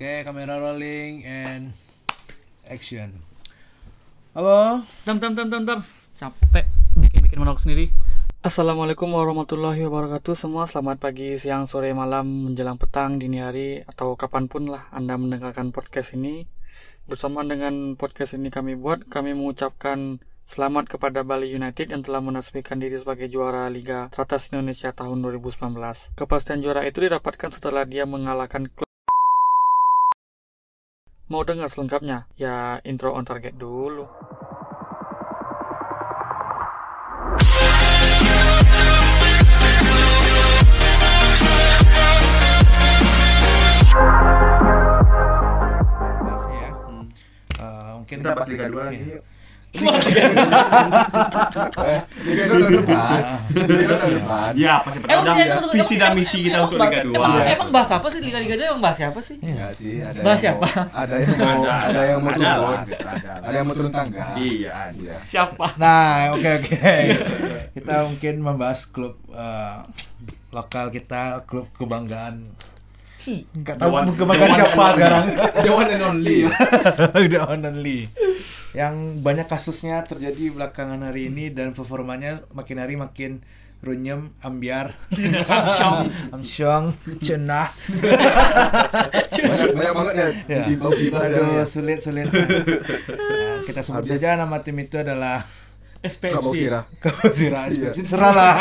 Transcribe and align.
Oke, 0.00 0.24
kamera 0.24 0.56
rolling 0.56 1.28
and 1.28 1.76
action. 2.64 3.20
Halo. 4.32 4.80
Tam 5.04 5.20
tam 5.20 5.36
tam 5.36 5.52
tam 5.52 5.68
tam. 5.68 5.84
Capek 6.16 6.64
bikin 6.96 7.20
bikin 7.20 7.36
monolog 7.36 7.60
sendiri. 7.60 7.92
Assalamualaikum 8.40 9.12
warahmatullahi 9.12 9.76
wabarakatuh 9.84 10.32
Semua 10.32 10.64
selamat 10.64 11.04
pagi, 11.04 11.36
siang, 11.36 11.68
sore, 11.68 11.92
malam, 11.92 12.48
menjelang 12.48 12.80
petang, 12.80 13.20
dini 13.20 13.44
hari 13.44 13.84
Atau 13.84 14.16
kapan 14.16 14.48
pun 14.48 14.72
lah 14.72 14.88
Anda 14.88 15.20
mendengarkan 15.20 15.68
podcast 15.68 16.16
ini 16.16 16.48
Bersama 17.04 17.44
dengan 17.44 17.92
podcast 18.00 18.40
ini 18.40 18.48
kami 18.48 18.80
buat 18.80 19.04
Kami 19.04 19.36
mengucapkan 19.36 20.24
selamat 20.48 20.96
kepada 20.96 21.28
Bali 21.28 21.52
United 21.52 21.92
Yang 21.92 22.08
telah 22.08 22.24
menasbikan 22.24 22.80
diri 22.80 22.96
sebagai 22.96 23.28
juara 23.28 23.68
Liga 23.68 24.08
Teratas 24.08 24.48
Indonesia 24.48 24.96
tahun 24.96 25.20
2019 25.20 25.60
Kepastian 26.16 26.64
juara 26.64 26.88
itu 26.88 27.04
didapatkan 27.04 27.52
setelah 27.52 27.84
dia 27.84 28.08
mengalahkan 28.08 28.64
klub 28.72 28.88
Mau 31.30 31.46
dengar 31.46 31.70
selengkapnya? 31.70 32.26
Ya 32.34 32.82
intro 32.82 33.14
on 33.14 33.22
target 33.22 33.54
dulu 33.54 34.04
Bahasnya 46.24 46.58
ya. 46.58 46.70
Eh, 47.60 47.90
mungkin 47.98 48.16
Kita 48.22 48.30
pas 48.36 48.46
Liga 48.48 48.66
2 48.68 48.72
Iya. 48.72 48.84
lagi 48.86 49.04
yuk. 49.16 49.22
Liga 49.70 49.86
2 52.46 52.58
tahun 52.58 52.72
depan. 52.82 53.20
Liga 53.54 53.84
2 53.86 53.94
tahun 53.94 54.12
depan. 54.18 54.50
Ya, 54.52 54.74
pasti 54.82 54.98
iya, 55.00 55.46
tunggu, 55.48 55.68
visi 55.72 55.94
dan 55.94 56.12
misi 56.12 56.38
kita 56.42 56.58
untuk 56.66 56.78
Liga 56.80 57.00
2. 57.00 57.14
Emang, 57.14 57.30
Iya. 57.32 57.44
emang 57.54 57.68
bahas 57.70 57.90
apa 57.90 58.06
sih 58.10 58.20
Liga 58.20 58.38
Liga 58.38 58.54
2 58.58 58.66
emang 58.66 58.82
bahas 58.82 58.96
siapa 58.98 59.20
sih? 59.22 59.36
Enggak 59.38 59.70
sih, 59.72 60.02
ada 60.02 60.18
Bahas 60.20 60.38
siapa? 60.38 60.66
Ada 60.90 61.14
yang 61.16 61.30
mau 61.38 61.62
Ada. 61.62 62.00
yang 62.02 62.20
mau 62.20 62.30
Ada 62.30 62.38
turun. 62.40 62.66
lah. 62.66 62.82
Ada 63.40 63.54
yang 63.54 63.66
mau 63.66 63.74
turun 63.74 63.92
tangga. 63.92 64.24
Iya, 64.34 64.70
ada. 64.90 65.14
Siapa? 65.24 65.66
Nah, 65.76 66.34
oke 66.34 66.50
oke. 66.50 66.76
kita 67.78 67.94
mungkin 68.04 68.34
membahas 68.42 68.80
klub 68.84 69.14
eh, 69.30 69.76
lokal 70.50 70.90
kita, 70.90 71.46
klub 71.46 71.70
kebanggaan. 71.78 72.42
Enggak 73.54 73.76
tahu 73.76 73.92
kebanggaan 74.16 74.50
siapa 74.50 74.82
and 74.82 74.96
sekarang. 74.96 75.24
The 75.60 75.70
one 75.70 75.88
and 75.88 76.02
only. 76.02 76.38
The 77.30 77.38
one 77.38 77.62
only. 77.62 77.98
Yang 78.70 78.94
banyak 79.18 79.46
kasusnya 79.46 80.02
terjadi 80.02 80.50
belakangan 80.50 81.02
hari 81.02 81.26
ini 81.26 81.50
dan 81.50 81.70
performanya 81.70 82.46
makin 82.50 82.78
hari 82.78 82.94
makin 82.94 83.42
runyem, 83.80 84.36
ambiar, 84.40 84.92
amsyong, 86.36 86.92
cenah. 87.18 87.72
Banyak 89.32 89.72
banyak 89.72 89.94
banget 89.96 90.14
ya 90.14 90.28
Ya. 90.46 90.62
di 90.68 90.76
bawah 90.76 90.92
kita 90.92 91.16
Aduh, 91.18 91.48
ya. 91.56 91.64
sulit 91.64 91.98
sulit. 91.98 92.28
Nah, 92.28 92.44
kita 93.64 93.80
sebut 93.80 94.04
Habis. 94.04 94.20
saja 94.20 94.36
nama 94.36 94.60
tim 94.60 94.76
itu 94.76 95.00
adalah 95.00 95.48
Prabowo 96.00 96.52
SPFC. 96.52 96.60
Sira. 96.60 96.80
Kawasira. 96.98 97.60
Iya. 97.66 97.90
Terserah 97.96 98.32
lah. 98.32 98.54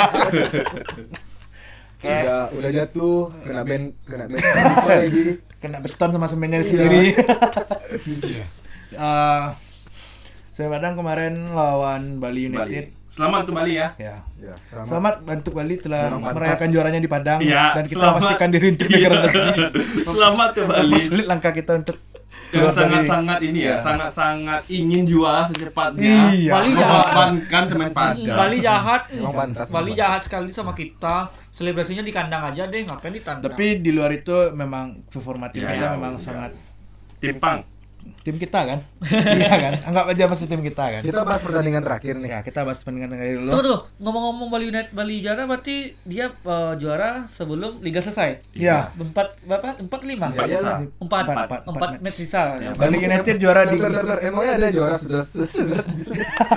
Kayak 2.00 2.24
Udah 2.24 2.42
udah 2.56 2.72
jatuh, 2.72 3.20
kena 3.44 3.62
band 3.62 3.86
kena 4.08 4.24
apa 4.24 4.92
lagi. 5.04 5.24
kena 5.62 5.78
beton 5.84 6.10
sama 6.10 6.26
semennya 6.26 6.64
Iya. 6.64 6.68
sendiri. 6.72 7.06
Eh, 8.90 8.98
saya 8.98 9.69
Padang 10.62 10.94
kemarin 10.94 11.34
lawan 11.50 12.20
Bali 12.20 12.48
United. 12.48 12.92
Selamat 13.10 13.42
kembali 13.44 13.72
ya. 13.72 13.88
Ya. 13.98 14.16
Ya, 14.38 14.54
Selamat 14.82 15.20
untuk 15.22 15.54
Bali 15.54 15.76
telah 15.76 16.08
pantas. 16.10 16.32
merayakan 16.32 16.68
juaranya 16.70 17.00
di 17.00 17.10
Padang 17.10 17.40
Iya, 17.40 17.74
dan 17.74 17.84
kita 17.84 18.00
selamat. 18.00 18.20
pastikan 18.22 18.50
diri 18.50 18.68
untuk 18.70 18.88
negara 18.88 19.16
negeri. 19.22 19.62
Selamat 20.10 20.50
kembali. 20.54 20.80
Mempersulit 20.86 21.26
langkah 21.26 21.52
kita 21.52 21.72
untuk 21.76 21.98
Yang 22.50 22.74
sangat-sangat 22.74 23.40
ini 23.44 23.60
ya, 23.62 23.70
Ya. 23.70 23.76
sangat-sangat 23.78 24.62
ingin 24.68 25.06
juara 25.06 25.46
secepatnya. 25.46 26.34
Iya. 26.34 26.52
Bali 26.52 26.72
jahat. 26.72 26.90
Mengorbankan 27.06 27.64
semen 27.64 27.90
Padang. 27.92 28.38
Bali 28.38 28.58
jahat. 28.60 29.02
Emang 29.12 29.34
pantas, 29.36 29.66
Bali 29.70 29.92
jahat 29.94 30.22
sekali 30.24 30.50
sama 30.50 30.74
kita. 30.74 31.16
Selebrasinya 31.50 32.02
di 32.02 32.10
kandang 32.10 32.42
aja 32.46 32.66
deh, 32.66 32.82
ngapain 32.84 33.12
di 33.12 33.22
tandang? 33.22 33.52
Tapi 33.52 33.80
di 33.80 33.92
luar 33.92 34.10
itu 34.12 34.34
memang 34.52 35.06
performa 35.06 35.50
tim 35.50 35.62
Ya, 35.62 35.74
kita 35.74 35.86
ya, 35.86 35.94
memang 35.94 36.14
udah. 36.14 36.24
sangat 36.24 36.52
Timpang. 37.20 37.62
Tim 38.24 38.36
kita 38.36 38.60
kan? 38.68 38.80
iya 39.40 39.52
kan? 39.52 39.74
Anggap 39.90 40.06
aja 40.12 40.24
masih 40.30 40.46
tim 40.48 40.62
kita 40.62 40.84
kan? 41.00 41.02
Kita 41.02 41.22
bahas 41.24 41.42
pertandingan 41.42 41.82
terakhir 41.84 42.14
nih. 42.20 42.30
Ya, 42.30 42.40
kita 42.44 42.64
bahas 42.64 42.78
pertandingan 42.84 43.16
dari 43.16 43.34
dulu. 43.36 43.50
Tunggu 43.52 43.66
tuh, 43.66 43.80
ngomong-ngomong 44.00 44.48
Bali 44.52 44.66
United 44.70 44.92
Bali 44.94 45.16
juara 45.24 45.44
berarti 45.50 45.76
dia 46.06 46.26
eh, 46.32 46.74
juara 46.78 47.26
sebelum 47.28 47.82
liga 47.82 48.00
selesai. 48.00 48.44
Iya. 48.54 48.92
Empat 48.96 49.40
berapa? 49.44 49.80
Empat 49.82 50.02
lima. 50.06 50.32
Ya, 50.32 50.34
Empat 50.36 50.48
iyalah. 50.48 50.78
sisa. 50.80 51.02
Empat, 51.02 51.24
Empat, 51.24 51.24
empat, 51.26 51.48
empat, 51.48 51.60
empat 51.60 51.90
empat 51.90 51.90
match 52.04 52.18
sisa. 52.18 52.42
Ya, 52.60 52.72
Bali 52.76 52.98
United 53.00 53.36
juara 53.40 53.62
di. 53.66 53.78
Emangnya 54.20 54.54
ada 54.60 54.68
juara 54.70 54.96
sudah 55.00 55.24
sudah 55.24 55.82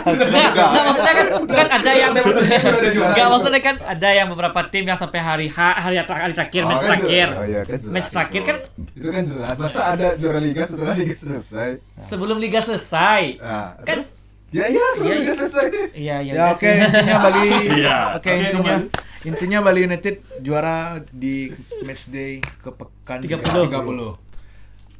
enggak 0.03 0.85
maksudnya 0.93 1.15
kan 1.15 1.27
kan 1.47 1.69
ada 1.81 1.93
yang 1.95 2.11
enggak 2.13 3.29
maksudnya 3.29 3.61
kan 3.63 3.77
ada 3.81 4.09
yang 4.13 4.29
beberapa 4.31 4.61
tim 4.69 4.85
yang 4.87 4.99
sampai 4.99 5.21
hari 5.23 5.47
H, 5.49 5.59
hari 5.59 5.97
terakhir, 6.03 6.63
match 6.67 6.83
Oh, 6.83 6.89
kan 6.89 6.89
terakhir. 6.99 7.29
Oh, 7.33 7.45
iya, 7.47 7.61
kan 7.63 7.79
Match 7.93 8.09
terakhir 8.11 8.43
kan 8.43 8.57
itu 8.97 9.09
kan 9.09 9.23
jelas. 9.27 9.55
Masa 9.59 9.81
ada 9.95 10.09
juara 10.19 10.41
liga 10.43 10.63
setelah 10.67 10.95
liga 10.97 11.15
selesai? 11.35 11.71
sebelum 12.11 12.37
liga 12.37 12.61
selesai. 12.61 13.23
Nah, 13.39 13.77
Kan 13.79 13.97
terus? 13.97 14.09
ya 14.51 14.65
iya 14.67 14.85
sebelum 14.93 15.09
Iya, 15.09 15.17
liga 15.17 15.27
iya. 15.27 15.39
selesai. 15.39 15.67
Iya, 15.67 15.77
iya. 15.95 16.15
Ya 16.15 16.17
iya 16.21 16.45
oke 16.51 16.61
sih. 16.63 16.77
intinya 16.83 17.17
Bali 17.19 17.43
Iya. 17.81 17.97
Oke 18.11 18.17
Oke, 18.19 18.31
intinya 18.39 18.75
kembali. 18.77 19.25
intinya 19.25 19.59
Bali 19.61 19.81
United 19.83 20.15
juara 20.39 20.77
di 21.09 21.37
match 21.81 22.05
day 22.09 22.33
ke 22.39 22.69
pekan 22.71 23.19
30. 23.19 23.39
30. 23.39 24.19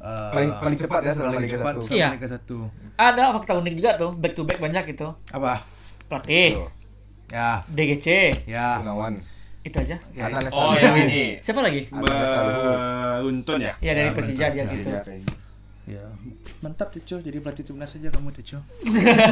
Eh, 0.03 0.31
Paling 0.31 0.49
paling 0.53 0.77
cepat 0.77 0.99
ya 1.01 1.11
paling 1.13 1.39
liga 1.39 1.55
cepat 1.55 1.73
satu. 1.77 1.91
Iya. 1.91 2.07
Liga 2.11 2.27
1. 2.27 2.99
Ada 2.99 3.23
fakta 3.31 3.51
unik 3.55 3.73
juga 3.73 3.91
tuh, 3.95 4.11
back 4.13 4.33
to 4.33 4.43
back 4.43 4.59
banyak 4.59 4.83
itu. 4.89 5.07
Apa? 5.29 5.63
Pelatih, 6.05 6.59
Ya, 7.27 7.65
DGC, 7.65 8.07
ya. 8.45 8.77
Gunawan. 8.79 9.17
itu 9.63 9.79
aja. 9.79 9.95
Ya. 10.11 10.27
Oh, 10.51 10.75
yang 10.75 10.93
ini. 10.99 11.39
Siapa 11.39 11.63
lagi? 11.63 11.87
Beruntun 11.87 13.57
ya? 13.57 13.73
Ya 13.79 13.95
dari 13.95 14.11
Ya, 14.11 14.13
Persija 14.13 14.45
dia 14.51 14.63
gitu. 14.67 14.91
Ya. 15.83 16.05
Mantap 16.59 16.89
Teco 16.89 17.19
jadi 17.19 17.37
pelatih 17.37 17.63
timnas 17.63 17.91
saja 17.91 18.07
kamu 18.07 18.31
Teco. 18.31 18.55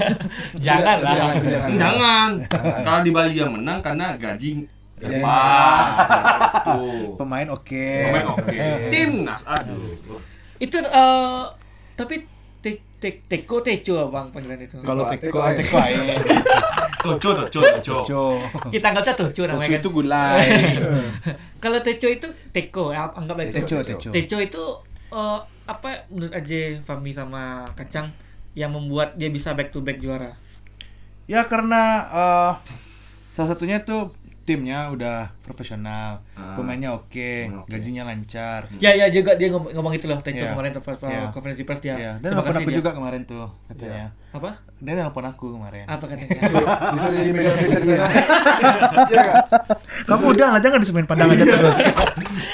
Jangan 0.66 0.98
lah. 1.00 1.16
Jangan, 1.16 1.36
jangan. 1.42 1.70
Jangan. 1.78 2.32
Kalau 2.84 3.00
di 3.02 3.12
Bali 3.12 3.34
yang 3.34 3.52
menang 3.52 3.80
karena 3.80 4.16
gaji 4.16 4.68
Ya. 5.02 5.10
gede. 5.10 5.26
Tuh. 6.62 7.18
Pemain 7.18 7.48
oke. 7.50 7.88
Pemain 8.06 8.28
oke. 8.30 8.58
Timnas, 8.94 9.42
aduh. 9.44 9.82
Itu 10.58 10.78
eh 10.78 11.42
tapi 11.96 12.22
te- 12.60 12.84
te- 13.00 13.24
Teko 13.26 13.66
Teco 13.66 13.98
bang 14.08 14.30
panggilan 14.30 14.62
itu. 14.62 14.78
Kalau 14.84 15.10
Teko, 15.10 15.42
Teko 15.56 15.78
aja. 15.80 16.16
Toco, 17.02 17.34
toco. 17.34 17.62
Teco. 17.82 18.22
Kita 18.70 18.94
anggap 18.94 19.04
Teco 19.08 19.24
Teco 19.26 19.44
namanya 19.50 19.74
itu 19.74 19.90
kan. 19.90 19.96
gulai. 19.96 20.46
Kalau 21.58 21.82
Teco 21.82 22.06
itu 22.06 22.28
Teko, 22.54 22.94
ya, 22.94 23.10
anggap 23.10 23.42
aja 23.42 23.52
Teco. 23.58 23.82
Teco. 23.82 24.10
Teco 24.14 24.38
itu 24.38 24.64
eh, 25.12 25.40
apa 25.66 25.90
menurut 26.08 26.32
aja 26.32 26.56
Fami 26.82 27.12
sama 27.12 27.68
Kacang 27.72 28.10
yang 28.54 28.70
membuat 28.70 29.16
dia 29.16 29.28
bisa 29.28 29.52
back 29.52 29.70
to 29.70 29.80
back 29.80 29.98
juara. 29.98 30.36
Ya 31.26 31.44
karena 31.44 31.82
eh, 32.06 32.52
salah 33.32 33.50
satunya 33.50 33.80
tuh 33.82 34.12
timnya 34.42 34.90
udah 34.90 35.30
profesional, 35.42 36.26
Ah. 36.34 36.58
pemainnya 36.58 36.92
oke, 36.92 37.32
Hmm, 37.46 37.62
oke. 37.62 37.70
gajinya 37.70 38.04
lancar. 38.04 38.66
Ya 38.78 38.90
ya 38.92 39.06
juga 39.08 39.38
dia 39.38 39.48
ngomong, 39.48 39.70
ngomong 39.72 39.94
itu 39.94 40.10
loh 40.10 40.18
Teco 40.20 40.42
Iya. 40.42 40.52
kemarin 40.52 40.72
telepon 40.74 40.98
Iya. 41.08 41.30
konferensi 41.30 41.64
pers 41.64 41.80
dia. 41.80 41.94
Ya, 41.94 42.12
dan 42.18 42.34
Terima 42.34 42.44
kasih 42.44 42.66
dia. 42.66 42.76
juga 42.76 42.90
kemarin 42.92 43.22
tuh 43.24 43.48
katanya. 43.70 44.10
Apa? 44.31 44.50
Dia 44.80 44.96
nelfon 44.96 45.22
aku 45.22 45.46
kemarin. 45.53 45.86
Apa 45.86 46.08
katanya? 46.08 46.40
Disuruh 46.96 47.14
jadi. 47.14 47.31
Iya 49.03 49.18
nggak? 49.19 49.36
Kamu 50.08 50.24
udah 50.31 50.47
lah 50.50 50.59
jangan 50.59 50.80
disemen 50.80 51.06
padang 51.06 51.30
aja 51.30 51.44
terus. 51.44 51.78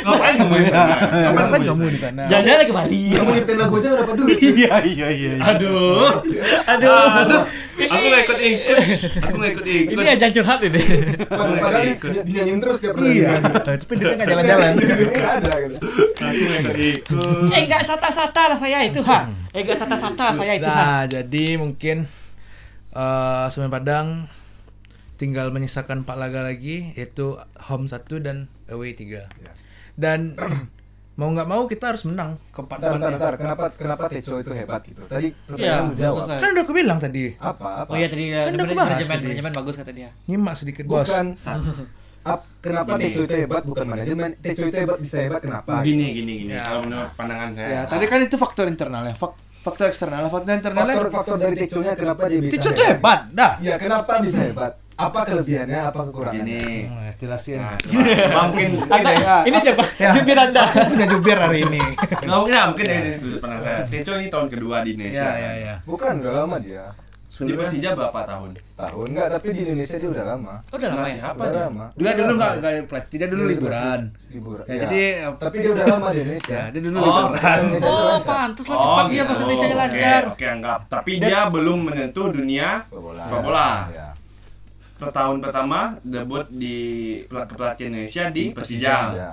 Ngapain 0.04 0.36
kamu 0.36 0.54
di 0.58 0.66
sana? 0.68 0.96
Ngapain 1.32 1.62
kamu 1.64 1.84
di 1.88 2.00
sana? 2.00 2.22
Jangan 2.26 2.58
lagi 2.58 2.74
Bali. 2.74 3.04
Kamu 3.14 3.30
nyiptain 3.32 3.58
lagu 3.58 3.74
aja 3.78 3.88
nggak 3.88 4.02
dapat 4.02 4.16
duit. 4.18 4.38
Iya 4.42 4.74
iya 4.84 5.08
iya. 5.08 5.32
iya. 5.38 5.44
Aduh. 5.48 6.10
Aduh. 6.68 7.08
Aduh. 7.22 7.42
Aku 7.78 8.04
nggak 8.04 8.22
ikut 8.26 8.38
ikut. 8.42 8.78
Aku 9.22 9.36
nggak 9.38 9.52
ikut 9.54 9.66
ikut. 9.66 9.94
Ini 9.94 10.10
aja 10.12 10.28
curhat 10.34 10.60
ini. 10.60 10.82
Padahal 11.24 11.82
dia- 11.86 12.26
dinyanyiin 12.26 12.58
terus 12.58 12.78
tiap 12.82 12.98
Iya. 12.98 13.38
pertandingan. 13.38 13.78
Tapi 13.78 13.94
dia 13.96 14.08
nggak 14.12 14.28
jalan-jalan. 14.28 14.72
Nggak 14.76 15.32
ada 15.38 15.52
gitu. 15.62 15.78
Aku 16.18 16.42
nggak 16.42 16.60
ikut 16.60 16.76
ikut. 16.76 17.54
Eh 17.54 17.62
enggak 17.64 17.82
sata-sata 17.86 18.42
lah 18.50 18.58
saya 18.58 18.78
itu 18.84 19.00
ha. 19.06 19.20
Eh 19.54 19.62
enggak 19.62 19.78
sata-sata 19.78 20.22
lah 20.26 20.36
saya 20.36 20.52
itu 20.58 20.68
ha. 20.68 20.76
Nah, 20.76 21.04
jadi 21.06 21.46
mungkin 21.68 22.08
eh 22.96 23.46
Semen 23.52 23.68
Padang 23.68 24.32
tinggal 25.20 25.50
menyisakan 25.52 26.06
4 26.06 26.14
laga 26.16 26.46
lagi 26.46 26.94
yaitu 26.96 27.36
home 27.68 27.90
1 27.90 28.08
dan 28.24 28.48
away 28.72 28.94
3. 28.96 29.28
Ya. 29.28 29.52
Dan 29.98 30.38
mau 31.18 31.34
nggak 31.34 31.50
mau 31.50 31.66
kita 31.66 31.90
harus 31.90 32.06
menang 32.06 32.38
keempat 32.54 32.78
bentar, 32.78 32.94
empatnya. 32.94 33.18
bentar. 33.18 33.34
Kenapa 33.42 33.66
kenapa 33.74 34.04
Teco 34.08 34.38
itu 34.38 34.54
hebat 34.54 34.82
gitu? 34.86 35.02
Tadi 35.10 35.34
pertanyaan 35.34 35.90
lu 35.90 35.96
jawab. 35.98 36.18
selesai. 36.30 36.40
Kan 36.40 36.50
udah 36.54 36.64
aku 36.64 36.74
bilang 36.78 37.00
tadi. 37.02 37.24
Apa? 37.42 37.70
Apa? 37.84 37.90
Oh 37.92 37.98
iya 37.98 38.08
tadi 38.08 38.24
Kan 38.30 38.54
udah 38.54 38.54
manajemen 38.54 38.70
aku 38.70 38.78
bahas 38.78 38.90
manajemen 38.94 39.20
manajemen 39.26 39.54
bagus 39.58 39.74
kata 39.76 39.92
dia. 39.92 40.10
Nyimak 40.30 40.56
sedikit 40.56 40.86
bos. 40.86 41.10
Bukan. 41.10 41.28
ap, 42.28 42.42
kenapa 42.60 42.90
Gini. 42.94 43.04
Teco 43.08 43.22
itu 43.24 43.36
hebat 43.38 43.64
bukan 43.64 43.86
manajemen? 43.86 44.30
Teco 44.38 44.64
itu 44.64 44.78
hebat 44.78 45.00
bisa 45.00 45.18
hebat 45.20 45.40
kenapa? 45.40 45.74
Gini 45.82 46.06
gini 46.12 46.34
gini. 46.44 46.52
Ya. 46.52 46.64
Kalau 46.66 46.82
menurut 46.84 47.12
pandangan 47.16 47.50
saya. 47.54 47.68
Ya, 47.68 47.82
tadi 47.86 48.06
kan 48.06 48.20
itu 48.20 48.36
faktor 48.36 48.66
internalnya. 48.68 49.14
Fak- 49.14 49.40
faktor 49.58 49.86
eksternal, 49.88 50.28
faktor 50.28 50.54
internalnya. 50.54 50.96
Faktor 50.96 51.12
faktor 51.12 51.36
dari 51.38 51.56
Teco-nya 51.58 51.92
kenapa 51.94 52.22
dia 52.26 52.40
bisa? 52.40 52.54
Tico 52.56 52.70
tuh 52.72 52.86
hebat, 52.86 53.20
dah. 53.32 53.52
Ya 53.60 53.76
kenapa 53.76 54.20
bisa 54.20 54.40
hebat? 54.40 54.74
Apa 54.98 55.20
kelebihannya? 55.24 55.80
Apa 55.94 56.10
kekurangannya? 56.10 56.42
Gini. 56.58 56.90
Hmm, 56.90 57.14
jelasin. 57.22 57.62
Nah, 57.62 57.78
coba, 57.78 58.42
mungkin 58.50 58.70
dari 58.90 59.22
Ya, 59.22 59.36
Ini 59.46 59.58
siapa? 59.62 59.84
ya. 60.02 60.10
Jubir 60.10 60.38
Anda. 60.42 60.62
Aku 60.66 60.90
punya 60.90 61.06
jubir 61.06 61.38
hari 61.38 61.60
ini. 61.70 61.82
nggak 62.26 62.34
mungkin 62.34 62.50
ya, 62.50 62.64
mungkin 62.66 62.86
dari 62.90 63.12
sudut 63.14 63.38
pandang 63.38 63.62
saya. 63.62 63.82
Teco 63.86 64.12
ini 64.18 64.26
tahun 64.26 64.48
kedua 64.50 64.76
di 64.82 64.90
Indonesia. 64.98 65.22
ya, 65.22 65.30
ya, 65.38 65.52
ya. 65.54 65.76
Bukan 65.86 66.14
udah 66.18 66.32
lama 66.34 66.58
dia. 66.58 66.86
Di 67.40 67.54
Persija 67.54 67.90
berapa 67.92 68.20
tahun? 68.24 68.50
Setahun 68.60 69.08
enggak, 69.08 69.28
tapi 69.30 69.48
di 69.50 69.60
Indonesia 69.62 69.96
dia 69.96 70.10
udah 70.10 70.26
lama. 70.28 70.54
Oh, 70.64 70.76
udah 70.76 70.90
lama 70.90 71.06
ya? 71.08 71.22
apa 71.24 71.38
Udah 71.38 71.48
dia? 71.48 71.64
lama. 71.64 71.86
Dia 71.94 72.12
dulu 72.16 72.32
nggak 72.34 72.52
nggak 72.58 72.74
pelatih, 72.86 73.16
dia 73.16 73.28
dulu 73.28 73.44
liburan. 73.46 74.00
Liburan. 74.28 74.64
Ya, 74.64 74.70
Ya, 74.70 74.78
jadi 74.82 75.02
tapi 75.36 75.56
dia 75.60 75.72
udah 75.72 75.86
lama 75.88 76.08
di 76.08 76.20
Indonesia. 76.20 76.54
ya, 76.54 76.64
dia 76.68 76.82
dulu 76.82 76.98
Oh, 76.98 77.06
liburan. 77.06 77.58
Indonesia 77.60 77.88
Oh, 77.88 78.02
lancar. 78.08 78.26
pantas 78.28 78.66
lah 78.66 78.78
cepat 78.80 79.06
dia 79.08 79.22
bahasa 79.24 79.42
Indonesia 79.42 79.68
oke, 79.68 79.76
lancar. 79.76 80.22
Oke, 80.30 80.46
anggap. 80.48 80.80
Tapi 80.88 81.12
dia 81.20 81.40
belum 81.48 81.78
menyentuh 81.84 82.28
dunia 82.30 82.70
Sepak 82.84 83.02
bola. 83.02 83.22
sepak 83.22 83.42
bola. 83.42 83.70
Ya. 83.92 84.08
Tahun 84.98 85.38
pertama 85.38 85.80
debut 86.02 86.46
di 86.50 86.78
pelat 87.24 87.46
kepelatihan 87.48 87.90
Indonesia 87.92 88.24
di 88.28 88.44
Persija. 88.50 88.98
Ya. 89.14 89.32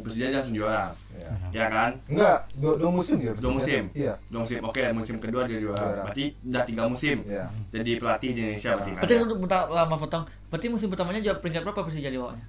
Persija 0.00 0.28
dia 0.28 0.38
langsung 0.40 0.56
juara. 0.56 0.90
ya. 1.16 1.30
Ya 1.52 1.64
kan? 1.68 1.90
Enggak, 2.08 2.38
dua, 2.56 2.72
dua 2.76 2.90
musim 2.92 3.16
dia. 3.20 3.32
Dua 3.36 3.52
musim. 3.56 3.82
Iya. 3.92 4.14
Dua 4.28 4.40
musim. 4.44 4.58
Oke, 4.60 4.82
musim 4.92 5.16
kedua 5.16 5.44
dia 5.44 5.58
juara. 5.60 5.78
Juara. 5.78 6.02
Berarti 6.08 6.24
udah 6.42 6.62
tiga 6.64 6.82
musim. 6.86 7.16
Iya. 7.24 7.46
Jadi 7.72 7.90
pelatih 7.96 8.30
di 8.34 8.40
Indonesia 8.44 8.70
berarti. 8.76 8.90
kan? 8.92 9.00
Berarti 9.04 9.14
untuk 9.22 9.38
bentar 9.44 9.60
lama 9.68 9.96
potong. 9.96 10.24
Berarti 10.52 10.66
musim 10.68 10.88
pertamanya 10.88 11.20
juara 11.22 11.38
peringkat 11.40 11.62
berapa 11.64 11.80
Persija 11.84 12.10
di 12.10 12.18
bawahnya? 12.20 12.46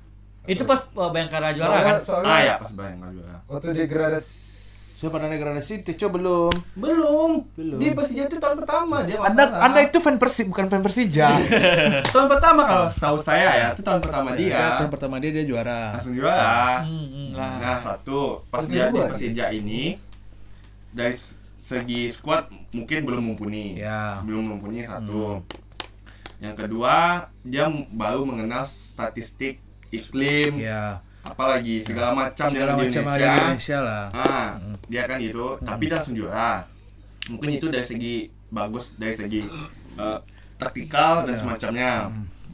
Itu 0.48 0.64
pas 0.64 0.80
uh, 0.96 1.12
Bayangkara 1.12 1.52
juara 1.52 1.76
Soalnya, 1.76 1.92
kan? 1.92 1.98
soalnya 2.00 2.32
Ah 2.32 2.40
ya, 2.40 2.56
pas 2.56 2.72
bayang 2.72 2.98
nggak 3.04 3.12
juara. 3.20 3.38
waktu 3.52 3.68
Saya 4.98 5.14
pada 5.14 5.30
degradasi, 5.30 5.86
Tico 5.86 6.10
belum. 6.10 6.50
Belum. 6.74 7.46
Belum. 7.54 7.78
Di 7.78 7.94
Persija 7.94 8.26
itu 8.26 8.42
tahun 8.42 8.58
pertama 8.58 9.06
dia. 9.06 9.22
Anda 9.22 9.46
masalah. 9.46 9.66
Anda 9.70 9.80
itu 9.86 9.98
fan 10.02 10.18
Persib 10.18 10.50
bukan 10.50 10.74
fan 10.74 10.82
Persija. 10.82 11.38
tahun 12.18 12.26
pertama 12.26 12.66
kalau 12.66 12.90
setahu 12.90 13.22
saya 13.22 13.50
ya, 13.62 13.68
itu 13.78 13.86
tahun 13.86 14.02
pertama 14.02 14.34
Ya, 14.34 14.38
dia. 14.42 14.62
tahun 14.82 14.90
pertama 14.90 15.22
dia 15.22 15.30
dia 15.30 15.46
juara. 15.46 15.94
Langsung 16.02 16.18
juara. 16.18 16.82
Hmm, 16.82 17.06
hmm, 17.14 17.28
lah. 17.38 17.54
Nah, 17.62 17.78
satu, 17.78 18.42
pas 18.50 18.66
dia 18.66 18.90
di 18.90 18.98
Persija 18.98 19.54
ini 19.54 20.02
dari 20.90 21.14
segi 21.62 22.10
squad 22.10 22.50
mungkin 22.74 22.98
belum 23.06 23.22
mumpuni. 23.22 23.78
Ya. 23.78 24.26
Belum 24.26 24.58
mumpuni 24.58 24.82
satu. 24.82 25.46
Yang 26.42 26.66
kedua, 26.66 27.30
dia 27.46 27.70
baru 27.94 28.26
mengenal 28.26 28.66
statistik 28.66 29.62
iklim, 29.94 30.58
Ya. 30.58 31.06
Apalagi 31.28 31.76
segala 31.82 32.10
macam 32.14 32.48
Segala 32.48 32.72
di 32.74 32.80
macam 32.82 33.04
ada 33.04 33.12
Indonesia. 33.12 33.28
di 33.28 33.38
Indonesia 33.38 33.78
lah. 33.80 34.04
Ah, 34.12 34.48
dia 34.86 35.04
kan 35.04 35.18
gitu, 35.18 35.46
tapi 35.60 35.84
dia 35.84 35.96
langsung 35.96 36.16
juara. 36.16 36.54
Mungkin 37.28 37.50
itu 37.52 37.66
dari 37.68 37.84
segi 37.84 38.16
bagus 38.48 38.96
dari 38.96 39.12
segi 39.12 39.42
eh, 39.96 40.20
taktikal 40.56 41.24
dan 41.24 41.34
Ya. 41.34 41.40
semacamnya. 41.40 41.92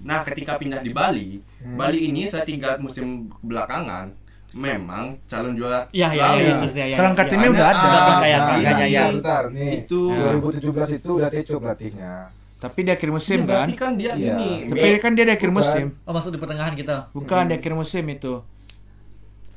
Nah, 0.01 0.19
ketika 0.21 0.57
pindah 0.57 0.79
di 0.79 0.89
Bali, 0.89 1.39
Bali 1.63 1.99
ini 2.03 2.25
saya 2.25 2.43
tiga 2.43 2.75
musim 2.75 3.31
belakangan 3.39 4.11
memang 4.53 5.17
calon 5.23 5.53
juara 5.53 5.89
Iya, 5.89 6.07
iya, 6.07 6.25
selalu. 6.29 6.37
iya, 6.39 6.53
terus 6.59 6.73
ya, 6.73 6.85
ya. 6.85 6.97
Perangkat 6.99 7.25
ya. 7.25 7.31
timnya 7.31 7.49
udah 7.49 7.65
ada. 7.65 7.79
Ah, 7.79 7.89
Perangkanya, 8.03 8.37
Nah, 8.37 8.45
perangkanya 8.45 8.85
ya. 8.87 9.03
Bentar, 9.09 9.43
nih. 9.49 9.71
Itu. 9.79 10.01
2017 10.13 10.89
itu 10.93 11.09
udah 11.15 11.29
Teco 11.29 11.55
pelatihnya. 11.57 12.13
Tapi 12.55 12.79
di 12.79 12.91
akhir 12.91 13.09
musim 13.11 13.37
kan. 13.39 13.47
berarti 13.49 13.73
kan 13.75 13.91
dia 13.93 14.11
Iya. 14.13 14.35
gini. 14.39 14.51
Tapi 14.69 14.87
kan 14.97 15.11
dia 15.11 15.25
di 15.25 15.33
akhir 15.33 15.49
Bukan. 15.49 15.57
musim. 15.57 15.85
Oh, 16.01 16.13
masuk 16.13 16.31
di 16.31 16.39
pertengahan 16.39 16.73
kita. 16.73 16.95
Bukan 17.11 17.43
di 17.45 17.53
akhir 17.55 17.73
musim 17.73 18.03
itu. 18.07 18.33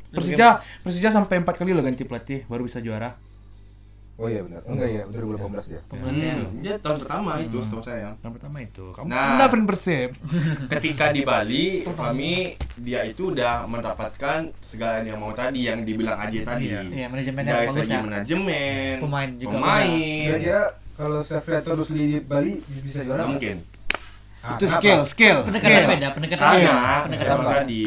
Persija 0.09 0.49
Persija 0.81 1.09
sampai 1.11 1.39
empat 1.39 1.57
kali 1.57 1.71
loh 1.71 1.81
ganti 1.81 2.03
pelatih 2.03 2.45
baru 2.45 2.63
bisa 2.63 2.79
juara. 2.79 3.15
Oh 4.17 4.25
iya 4.25 4.41
benar. 4.41 4.65
Enggak 4.65 4.89
ya, 4.89 5.03
2018 5.05 5.37
dia. 5.69 5.81
Pembelasnya. 5.85 6.33
Hmm, 6.35 6.65
dia 6.65 6.75
tahun 6.79 6.97
pertama 6.99 7.37
itu 7.39 7.61
setahu 7.61 7.85
saya. 7.85 8.17
Yang 8.17 8.33
pertama 8.33 8.57
itu. 8.59 8.85
Kamu 8.89 9.05
Nah. 9.07 9.29
Anda 9.31 9.45
fan 9.47 9.63
Persib. 9.63 10.11
ketika 10.73 11.05
di 11.11 11.21
Bali 11.21 11.65
kami 11.85 12.57
dia 12.79 13.05
itu 13.05 13.29
udah 13.31 13.69
mendapatkan 13.69 14.57
segala 14.59 15.05
yang 15.05 15.21
mau 15.21 15.31
tadi 15.31 15.69
yang 15.69 15.85
dibilang 15.85 16.17
Aji 16.19 16.41
tadi 16.43 16.65
Iya. 16.67 16.81
Iya, 16.87 17.07
manajemennya 17.07 17.53
dari 17.53 17.67
bagus 17.69 17.85
ya. 17.87 18.01
manajemen 18.01 18.95
Pemain 18.99 19.31
juga 19.37 19.53
pemain 19.53 20.25
Kira-kira 20.25 20.63
kalau 20.97 21.21
Safri 21.21 21.61
terus 21.61 21.89
di 21.91 22.17
Bali 22.19 22.53
bisa 22.81 23.05
juara? 23.05 23.21
mungkin 23.23 23.69
Ah, 24.41 24.55
itu 24.55 24.65
kenapa? 24.65 24.79
skill, 24.79 25.01
skill, 25.05 25.37
Pendekatan 25.43 25.75
skill. 25.75 25.89
beda, 25.91 26.09
pendekatan 26.09 26.41
beda. 26.49 26.73
saya 26.73 27.05
Pendekatan 27.05 27.39
tadi 27.53 27.85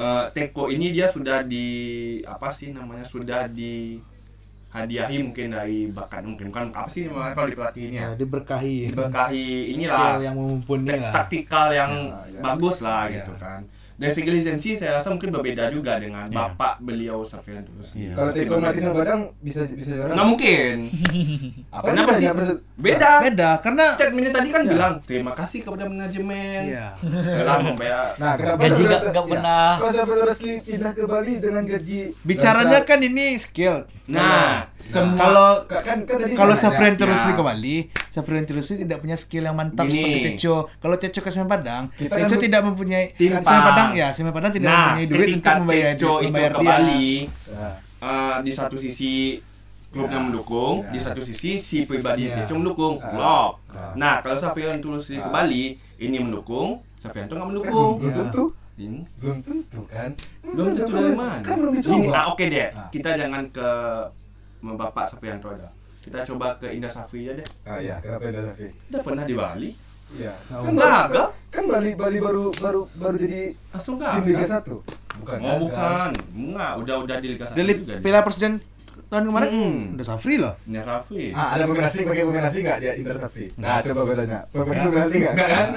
Eh, 0.00 0.24
Teko 0.32 0.64
ini 0.66 0.90
dia 0.90 1.06
sudah 1.06 1.44
di 1.44 1.66
apa 2.24 2.48
sih 2.48 2.72
namanya 2.72 3.04
sudah 3.04 3.44
di 3.46 4.00
hadiahi 4.70 5.20
mungkin 5.20 5.50
dari 5.50 5.90
bakat 5.90 6.22
mungkin 6.22 6.48
bukan 6.48 6.70
apa 6.70 6.86
sih 6.86 7.04
namanya 7.04 7.34
kalau 7.34 7.48
di 7.48 7.56
pelatih 7.58 7.82
ini 7.84 7.96
ya 7.98 8.08
diberkahi. 8.14 8.76
diberkahi 8.88 9.44
Skill 9.44 9.72
inilah 9.74 10.10
yang 10.22 10.36
mumpuni 10.38 10.88
lah. 10.94 11.12
taktikal 11.12 11.68
yang 11.70 11.92
Ya, 12.08 12.16
ya. 12.30 12.40
bagus 12.40 12.76
lah 12.80 13.02
Ya. 13.04 13.18
gitu 13.18 13.32
kan 13.36 13.60
dari 14.00 14.12
segi 14.12 14.30
lisensi 14.32 14.70
saya 14.74 14.96
rasa 14.96 15.12
mungkin 15.12 15.28
berbeda 15.30 15.68
juga 15.68 15.94
dengan 15.94 16.24
Ya. 16.24 16.48
bapak 16.48 16.80
beliau 16.80 17.20
terus 17.20 17.92
Iya. 17.92 18.16
Kalau 18.16 18.32
melatih 18.58 18.80
sama 18.80 18.94
Badang 18.96 19.20
bisa 19.38 19.60
bisa 19.68 19.92
juara? 19.92 20.16
nggak 20.16 20.26
mungkin 20.26 20.74
Apa 21.76 21.84
kenapa 21.86 22.10
sih 22.14 22.26
beda 22.74 23.12
Beda 23.20 23.50
karena 23.60 23.84
statementnya 23.92 24.32
tadi 24.32 24.48
kan 24.48 24.62
Ya. 24.62 24.70
bilang 24.70 24.92
terima 25.04 25.32
kasih 25.32 25.60
kepada 25.60 25.84
manajemen 25.84 26.60
Iya. 26.66 26.96
telah 27.04 27.56
membayar 27.60 28.08
Nah, 28.16 28.32
kenapa 28.34 28.60
Gaji 28.62 28.82
nggak- 28.82 29.02
nggak 29.06 29.20
iya. 29.20 29.30
pernah. 29.30 29.66
Kalau 29.76 29.92
Safri 29.92 30.20
Resli 30.22 30.52
pindah 30.60 30.92
ke 30.92 31.02
Bali 31.04 31.32
dengan 31.36 31.62
gaji 31.62 32.00
bicaranya 32.20 32.78
kan 32.82 32.98
ini 32.98 33.36
skill. 33.36 33.84
nah 34.06 34.64
Semua- 34.80 35.14
Kalau 35.14 35.48
Ka- 35.68 35.84
kan, 35.84 36.02
kan 36.02 36.18
tadi 36.18 36.32
kalau. 36.34 36.56
Safrian 36.56 36.96
terus 36.96 37.20
Ya. 37.20 37.30
ke 37.30 37.42
Bali, 37.44 37.76
Safrian 38.08 38.42
terus 38.42 38.66
tidak 38.66 38.98
punya 38.98 39.14
skill 39.14 39.44
yang 39.44 39.54
mantap 39.54 39.86
Gini. 39.86 39.94
seperti 39.94 40.18
Teco. 40.34 40.66
Kalau 40.74 40.96
Teco 40.96 41.20
ke 41.20 41.30
Semen 41.30 41.46
Padang, 41.46 41.92
Teco 41.92 42.16
kan 42.16 42.26
tidak 42.34 42.62
mempunyai 42.64 43.12
Timpang. 43.12 43.89
Padang 43.90 43.98
ya, 43.98 44.08
Semen 44.10 44.30
Padang 44.30 44.52
tidak 44.52 44.66
nah 44.66 44.86
mempunyai 44.94 45.06
duit 45.06 45.28
untuk 45.34 45.54
membayar 45.58 45.90
Tejo 45.90 46.12
itu 46.14 46.26
membayar 46.26 46.50
ke 46.50 46.58
dia. 46.58 46.70
Bali 46.70 47.08
eh, 48.00 48.34
di 48.40 48.50
satu 48.50 48.76
sisi 48.76 49.12
klubnya 49.90 50.16
Ya. 50.16 50.22
mendukung, 50.22 50.74
Ya. 50.80 50.90
di 50.90 50.98
satu 50.98 51.20
sisi 51.20 51.50
si 51.58 51.82
pribadi 51.82 52.24
Ya. 52.24 52.38
Tejo 52.38 52.54
mendukung, 52.56 52.94
Ya. 52.96 53.10
klop. 53.10 53.52
Ya. 53.68 53.84
Nah, 53.94 54.14
kalau 54.20 54.38
Safian 54.38 54.78
terus 54.78 55.10
ke. 55.10 55.18
Bali, 55.20 55.64
ini 55.98 56.16
mendukung, 56.16 56.78
Safian 56.96 57.26
tuh 57.26 57.34
nggak 57.34 57.48
mendukung. 57.48 57.98
Belum 57.98 58.08
Ya. 58.08 58.18
tentu. 58.22 58.44
Ini 58.76 59.04
Belum 59.20 59.38
tentu 59.42 59.84
kan. 59.84 60.08
belum 60.40 60.72
tentu 60.72 60.92
dari 60.94 61.12
mana? 61.12 61.42
Kan 61.42 61.56
belum 61.60 61.72
dicoba. 61.76 62.16
ah, 62.16 62.24
oke 62.32 62.44
deh. 62.46 62.68
Ah. 62.70 62.88
Kita 62.88 63.10
jangan 63.12 63.42
ke 63.50 63.68
Bapak 64.62 65.04
Safianto 65.10 65.50
aja. 65.50 65.68
Kita 66.00 66.24
coba 66.24 66.56
ke 66.56 66.72
Indah 66.72 66.88
Safri 66.88 67.28
aja 67.28 67.36
deh. 67.36 67.46
Ah 67.62 67.76
iya, 67.76 68.00
kenapa 68.00 68.24
ada 68.24 68.40
Safri? 68.46 68.72
Udah 68.88 69.00
pernah 69.04 69.24
di 69.26 69.34
Bali? 69.36 69.70
Iya. 70.10 70.34
Kan, 70.46 70.60
usah. 70.66 70.74
baru, 70.74 71.08
kan, 71.08 71.28
kan 71.50 71.64
Bali 71.66 71.90
Bali 71.94 72.18
baru 72.18 72.44
baru 72.56 72.80
baru 72.92 73.16
jadi 73.16 73.40
Langsung 73.70 73.94
tim 73.96 74.06
nggak? 74.06 74.26
Liga 74.26 74.46
1. 74.46 75.20
Bukan. 75.20 75.36
Oh 75.38 75.56
bukan, 75.60 76.08
enggak. 76.32 76.72
Udah 76.78 76.94
udah 76.98 77.16
di 77.18 77.26
Liga 77.28 77.44
Satu 77.44 77.56
Dari 77.56 77.72
juga. 77.76 77.94
Piala 78.00 78.20
Presiden 78.22 78.52
tahun 79.06 79.24
kemarin 79.26 79.48
Hmm. 79.50 79.78
udah 79.94 80.06
Safri 80.06 80.34
loh. 80.36 80.54
Indah 80.64 80.84
Safri. 80.84 81.24
Ah, 81.30 81.54
ada 81.54 81.66
pemain 81.66 81.82
asing 81.84 82.06
pakai 82.06 82.22
pemain 82.22 82.46
asing 82.46 82.62
enggak 82.62 82.78
dia 82.78 82.92
Inter 82.94 83.16
Safri? 83.16 83.46
Nah, 83.54 83.82
coba 83.82 84.00
gue 84.02 84.16
tanya. 84.16 84.38
Pemain 84.48 85.02
asing 85.02 85.20
enggak 85.20 85.48
kan? 85.48 85.68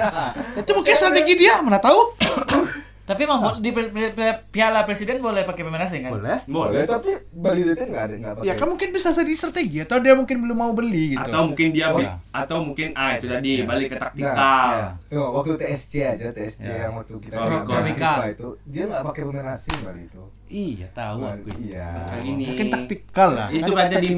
Itu 0.56 0.72
mungkin 0.72 0.94
strategi 0.94 1.34
dia, 1.36 1.54
mana 1.60 1.78
tahu? 1.78 2.00
Tapi 3.04 3.20
emang 3.22 3.40
bo- 3.40 3.60
di 3.60 3.70
pi- 3.70 3.92
pi- 3.92 4.12
pi- 4.12 4.40
Piala 4.50 4.82
Presiden 4.82 5.20
boleh 5.20 5.44
pakai 5.44 5.60
pemain 5.62 5.84
asing 5.84 6.08
kan? 6.08 6.12
Boleh. 6.14 6.40
Boleh, 6.46 6.82
tapi 6.86 7.12
Bali 7.30 7.60
United 7.62 7.86
enggak 7.86 8.04
ada 8.06 8.14
enggak 8.16 8.34
pakai. 8.34 8.48
Ya 8.48 8.54
kan 8.56 8.68
mungkin 8.70 8.90
bisa 8.90 9.12
jadi 9.12 9.34
strategi 9.34 9.78
atau 9.78 10.00
dia 10.00 10.14
mungkin 10.14 10.40
belum 10.40 10.56
mau 10.56 10.72
beli 10.72 11.12
gitu. 11.12 11.20
Atau 11.22 11.42
mungkin 11.46 11.68
dia 11.70 11.92
Oh, 11.92 12.00
ya. 12.00 12.16
atau 12.32 12.64
mungkin 12.64 12.96
ah 12.96 13.20
itu 13.20 13.28
tadi 13.28 13.60
Ya. 13.60 13.68
balik 13.68 13.88
ke 13.90 13.98
taktikal. 13.98 14.36
ya. 14.72 14.88
Tuh, 15.06 15.28
waktu 15.36 15.52
TSC 15.58 15.94
aja, 16.02 16.32
TSC 16.32 16.64
Ya. 16.64 16.88
yang 16.88 16.96
waktu 16.96 17.14
kita 17.20 17.36
Oh, 17.36 18.24
itu, 18.26 18.48
dia 18.66 18.84
enggak 18.88 19.04
pakai 19.04 19.22
pemain 19.22 19.52
asing 19.52 19.78
Bali 19.84 20.02
itu. 20.06 20.24
Iya, 20.54 20.86
tahu 20.94 21.26
aku. 21.26 21.50
Iya. 21.60 21.90
Gini. 22.22 22.54
Mungkin 22.54 22.68
taktikal 22.70 23.30
lah. 23.34 23.48
Itu 23.50 23.74
Kan 23.74 23.90
ada 23.90 23.98
di. 23.98 24.14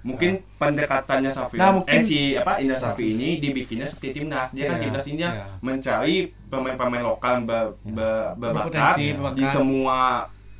Mungkin 0.00 0.30
pendekatannya 0.54 1.28
Safi 1.28 1.58
Nah, 1.58 1.74
mungkin- 1.74 1.90
eh 1.90 2.00
si 2.00 2.18
apa 2.32 2.62
Indah 2.62 2.78
Safi 2.78 3.12
ini 3.12 3.42
dibikinnya 3.42 3.84
seperti 3.84 4.14
timnas. 4.14 4.54
Dia 4.54 4.70
kan 4.70 4.78
Ya, 4.78 4.82
timnas 4.84 5.04
ini 5.04 5.20
ya. 5.20 5.34
mencari 5.58 6.16
pemain-pemain 6.46 7.02
lokal 7.02 7.42
ber, 7.42 7.74
ber- 7.82 8.38
berbakat 8.38 8.70
Berpotensi, 8.70 9.02
di 9.02 9.12
berbakat. 9.12 9.50
semua 9.50 9.98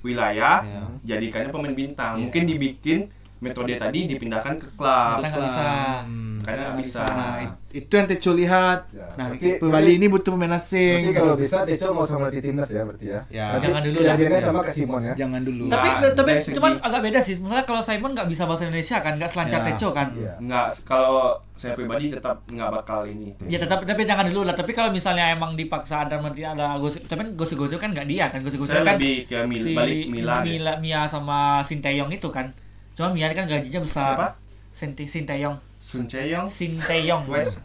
wilayah 0.02 0.56
Ya. 0.60 0.82
jadikannya 1.06 1.48
pemain 1.48 1.72
bintang. 1.72 2.12
Ya. 2.14 2.20
Mungkin 2.20 2.42
dibikin 2.44 2.98
metode 3.44 3.72
tadi 3.76 4.00
dipindahkan 4.06 4.54
ke 4.56 4.66
klub. 4.72 5.20
Kita 5.20 5.28
nggak 5.28 5.42
bisa. 5.42 5.64
Hmm. 6.02 6.22
Karena 6.40 6.60
nggak 6.62 6.76
bisa. 6.78 7.02
Nah, 7.06 7.34
it- 7.38 7.56
itu 7.74 7.90
yang 7.90 8.04
Teco 8.06 8.30
lihat. 8.32 8.80
Ya, 8.90 9.04
Nah, 9.14 9.26
berarti- 9.28 9.56
Bali 9.58 9.70
berarti- 9.70 9.94
ini 9.94 10.06
butuh 10.06 10.30
pemain 10.30 10.54
asing. 10.54 11.00
Berarti 11.02 11.16
kalau 11.18 11.34
bisa 11.34 11.56
Teco 11.62 11.86
mau 11.90 12.04
sama 12.04 12.18
melatih 12.22 12.40
timnas 12.42 12.68
ya 12.68 12.82
berarti 12.82 13.06
ya. 13.06 13.20
Ya. 13.28 13.46
Berarti 13.50 13.64
Jangan 13.64 13.82
dulu 13.82 13.94
lah. 13.94 14.04
kejadiannya 14.06 14.40
sama 14.42 14.60
ke 14.60 14.70
Simon 14.70 15.00
ya. 15.02 15.14
Jangan 15.14 15.40
dulu. 15.40 15.64
Tapi 15.66 15.88
Nah, 15.90 16.12
tapi 16.12 16.30
cuman 16.50 16.72
agak 16.78 17.00
beda 17.02 17.18
sih. 17.18 17.34
Misalnya 17.38 17.64
kalau 17.64 17.80
Simon 17.80 18.10
nggak 18.12 18.28
bisa 18.28 18.42
bahasa 18.44 18.62
Indonesia 18.62 18.96
kan, 18.98 19.12
nggak 19.14 19.30
selancar 19.30 19.58
Ya. 19.58 19.66
Teco 19.66 19.88
kan. 19.90 20.08
Iya. 20.12 20.32
Nggak, 20.38 20.66
kalau 20.84 21.16
saya 21.54 21.72
pribadi 21.72 22.04
tetap 22.10 22.36
nggak 22.44 22.70
bakal 22.74 23.00
ini. 23.04 23.28
Ya 23.42 23.56
tetap 23.56 23.80
tapi 23.82 24.02
jangan 24.02 24.26
dulu 24.26 24.44
lah. 24.44 24.52
Tapi 24.52 24.70
kalau 24.70 24.90
misalnya 24.90 25.24
emang 25.30 25.54
dipaksa 25.54 26.04
ada 26.04 26.20
nanti 26.20 26.42
ada 26.42 26.76
gosip, 26.76 27.00
tapi 27.04 27.24
kan 27.24 27.30
gosip-gosip 27.34 27.78
kan 27.78 27.88
nggak 27.90 28.04
dia 28.04 28.28
kan 28.28 28.38
gosip-gosip 28.38 28.74
Saya 28.74 28.84
kan 28.84 28.94
lebih 28.94 29.16
ke 29.24 29.38
Mil, 29.42 29.62
si 29.62 29.72
balik 29.72 30.04
Mila. 30.06 30.34
deh. 30.36 30.52
Mila 30.52 30.72
Mia 30.76 31.00
sama 31.06 31.38
Sinteyong 31.62 32.12
itu 32.12 32.28
kan. 32.28 32.52
Cuma 32.94 33.10
Mia 33.10 33.26
kan 33.30 33.44
gajinya 33.44 33.80
besar. 33.82 34.14
Siapa? 34.14 34.28
Sinti 34.70 35.04
Sinteyong. 35.04 35.58
Sun 35.78 36.06
Chae-yong. 36.06 36.46
Sinteyong. 36.46 37.22
Wes. 37.28 37.58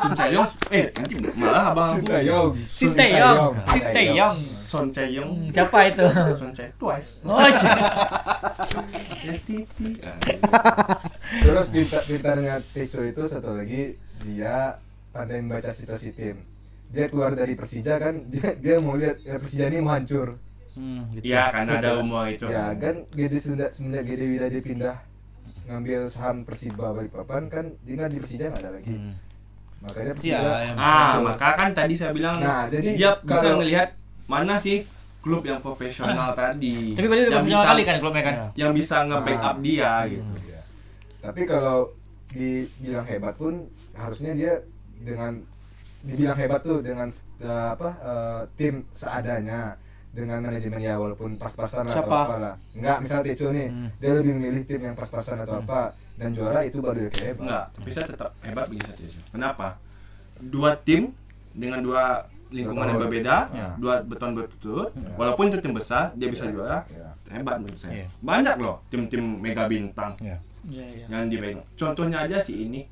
Sun 0.00 0.12
Chae-yong. 0.14 0.46
Eh, 0.70 0.86
nanti 0.90 1.14
malah 1.36 1.70
abang. 1.70 1.90
Sinteyong. 1.98 2.50
Sinteyong. 2.66 4.34
Sun 4.38 4.86
Chae-yong. 4.90 5.30
Hmm, 5.30 5.50
Siapa 5.50 5.78
itu? 5.86 6.04
Sun 6.34 6.50
Chae 6.50 6.70
twice. 6.74 7.22
Oh, 7.22 7.38
iya. 7.38 7.54
Terus 11.42 11.66
pinta- 11.70 12.04
pintarnya 12.04 12.54
Teco 12.70 13.00
itu 13.02 13.22
satu 13.26 13.54
lagi 13.54 13.94
dia 14.22 14.78
pandai 15.10 15.40
membaca 15.40 15.70
situasi 15.70 16.12
tim. 16.12 16.36
Dia 16.90 17.10
keluar 17.10 17.34
dari 17.34 17.54
Persija 17.54 17.98
kan, 17.98 18.30
dia 18.30 18.54
dia 18.54 18.78
mau 18.78 18.94
lihat 18.94 19.18
ya, 19.20 19.38
Persija 19.38 19.66
ini 19.66 19.78
mau 19.78 19.94
hancur. 19.94 20.38
Hmm, 20.74 21.06
gitu. 21.12 21.24
Iya, 21.24 21.42
karena 21.48 21.72
ada 21.78 21.90
umur 21.96 22.26
itu. 22.26 22.46
Ya 22.46 22.74
kan 22.74 23.06
Gede 23.10 23.38
Sunda 23.38 23.66
semenjak 23.68 24.04
Gede 24.04 24.26
Wida 24.26 24.46
dia 24.46 24.58
pindah 24.60 24.96
ngambil 25.64 26.04
saham 26.04 26.42
Persiba 26.42 26.90
Balikpapan 26.90 27.46
kan 27.46 27.64
dia 27.80 27.94
kan 27.96 28.10
di 28.10 28.18
Persija 28.18 28.50
nggak 28.50 28.60
ada 28.60 28.70
lagi. 28.74 28.90
Hmm. 28.90 29.14
Makanya 29.80 30.04
Iya, 30.04 30.14
Persija 30.14 30.38
yang- 30.64 30.76
Ah, 30.76 31.12
maka 31.18 31.48
kan 31.54 31.70
tadi 31.70 31.94
saya 31.94 32.10
bilang 32.10 32.36
Nah, 32.36 32.66
jadi 32.66 32.88
dia 32.92 33.10
bisa 33.16 33.38
kalau- 33.40 33.60
melihat 33.60 33.88
mana 34.24 34.54
sih 34.56 34.82
klub 35.20 35.40
yang 35.42 35.56
profesional 35.58 36.34
tadi. 36.34 36.92
Tapi 36.92 37.06
berarti 37.06 37.22
udah 37.24 37.32
profesional 37.38 37.62
bisa- 37.62 37.70
kali 37.70 37.82
kan 37.82 37.96
klubnya 37.98 38.22
kan. 38.22 38.34
Ya. 38.34 38.46
Yang 38.60 38.72
bisa 38.76 38.96
nge-backup 39.04 39.56
Ah. 39.56 39.62
dia 39.62 39.92
gitu. 40.06 40.24
Iya. 40.42 40.60
Tapi 41.22 41.40
kalau 41.44 41.78
dibilang 42.28 43.06
hebat 43.06 43.34
pun 43.34 43.54
harusnya 43.94 44.34
dia 44.34 44.52
dengan 44.98 45.38
dibilang 46.02 46.36
hebat 46.36 46.60
tuh 46.60 46.82
dengan 46.82 47.08
eh, 47.38 47.68
apa 47.70 47.88
eh, 47.96 48.40
tim 48.54 48.84
seadanya 48.90 49.78
dengan 50.14 50.38
manajemen 50.40 50.78
ya 50.78 50.94
walaupun 50.94 51.34
pas-pasan 51.34 51.84
atau 51.84 52.06
apa 52.06 52.36
lah. 52.36 52.54
Enggak, 52.72 52.96
misal 53.02 53.18
Teco 53.20 53.50
nih, 53.50 53.66
Hmm. 53.66 53.88
dia 53.98 54.10
lebih 54.14 54.32
memilih 54.32 54.62
tim 54.62 54.80
yang 54.80 54.94
pas-pasan 54.94 55.42
atau 55.42 55.58
apa 55.58 55.90
dan 56.14 56.30
juara 56.30 56.62
itu 56.62 56.78
baru 56.78 57.04
dia 57.04 57.10
kayak 57.10 57.26
hebat. 57.28 57.42
Enggak, 57.42 57.64
tapi 57.74 57.88
saya 57.90 58.06
tetap 58.06 58.30
hebat 58.40 58.64
bagi 58.64 58.80
saya 58.80 58.94
Tejo. 58.94 59.20
Kenapa? 59.28 59.68
Dua 60.36 60.70
tim 60.78 61.10
dengan 61.50 61.82
dua 61.82 62.02
lingkungan 62.48 62.86
yang 62.86 63.00
berbeda, 63.00 63.36
Ya. 63.50 63.68
dua 63.74 63.94
beton 64.00 64.30
berturut, 64.32 64.94
Ya. 64.94 65.10
walaupun 65.16 65.50
itu 65.50 65.58
tim 65.58 65.74
besar, 65.74 66.14
dia 66.14 66.30
bisa 66.30 66.46
Ya. 66.46 66.50
juara. 66.50 66.78
Ya. 66.86 67.10
Hebat 67.28 67.58
menurut 67.58 67.74
saya. 67.76 67.92
Iya. 67.92 68.06
Banyak 68.20 68.54
loh 68.56 68.78
tim-tim 68.86 69.42
mega 69.42 69.66
bintang 69.66 70.14
Ya. 70.22 70.38
Iya, 70.62 70.84
iya. 70.94 71.06
yang 71.10 71.26
dipegang. 71.26 71.66
Contohnya 71.74 72.22
aja 72.22 72.38
si 72.38 72.62
ini. 72.62 72.86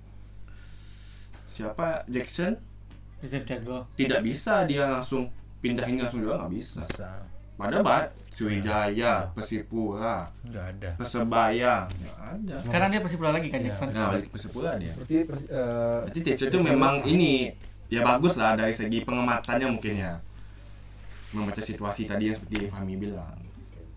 Siapa 1.49 2.09
Jackson 2.09 2.57
Joseph 3.21 3.45
Jago. 3.45 3.87
tidak 3.95 4.25
bisa 4.25 4.65
dia 4.65 4.89
langsung 4.89 5.29
pindahin 5.63 5.97
langsung 5.97 6.21
juara 6.21 6.43
nggak 6.43 6.53
bisa. 6.53 6.83
Bisa. 6.83 7.11
Padahal 7.53 7.85
banyak 7.85 8.09
Sriwijaya, 8.33 9.29
Persipura, 9.31 10.27
Enggak 10.43 10.65
ada. 10.73 10.91
Persebaya, 10.97 11.75
nggak 11.87 12.17
ada. 12.19 12.55
Sekarang 12.59 12.89
dia 12.91 13.01
Persipura 13.01 13.31
lagi 13.31 13.47
kan 13.47 13.61
Iya. 13.61 13.67
Jackson. 13.71 13.89
Nah, 13.93 14.09
balik 14.11 14.29
Persipura 14.29 14.71
dia. 14.77 14.93
Berarti 14.93 15.17
persi- 15.23 15.49
eh, 15.49 15.99
Berarti 16.03 16.21
itu 16.43 16.59
memang 16.59 16.95
ini 17.05 17.53
ya 17.87 18.01
bagus 18.03 18.35
lah 18.35 18.57
dari 18.57 18.73
segi 18.73 19.01
pengematannya 19.01 19.69
mungkin 19.69 19.95
ya. 19.95 20.19
Membaca 21.31 21.63
situasi 21.63 22.05
tadi 22.05 22.29
yang 22.29 22.37
seperti 22.37 22.67
Fahmi 22.67 22.99
bilang. 22.99 23.37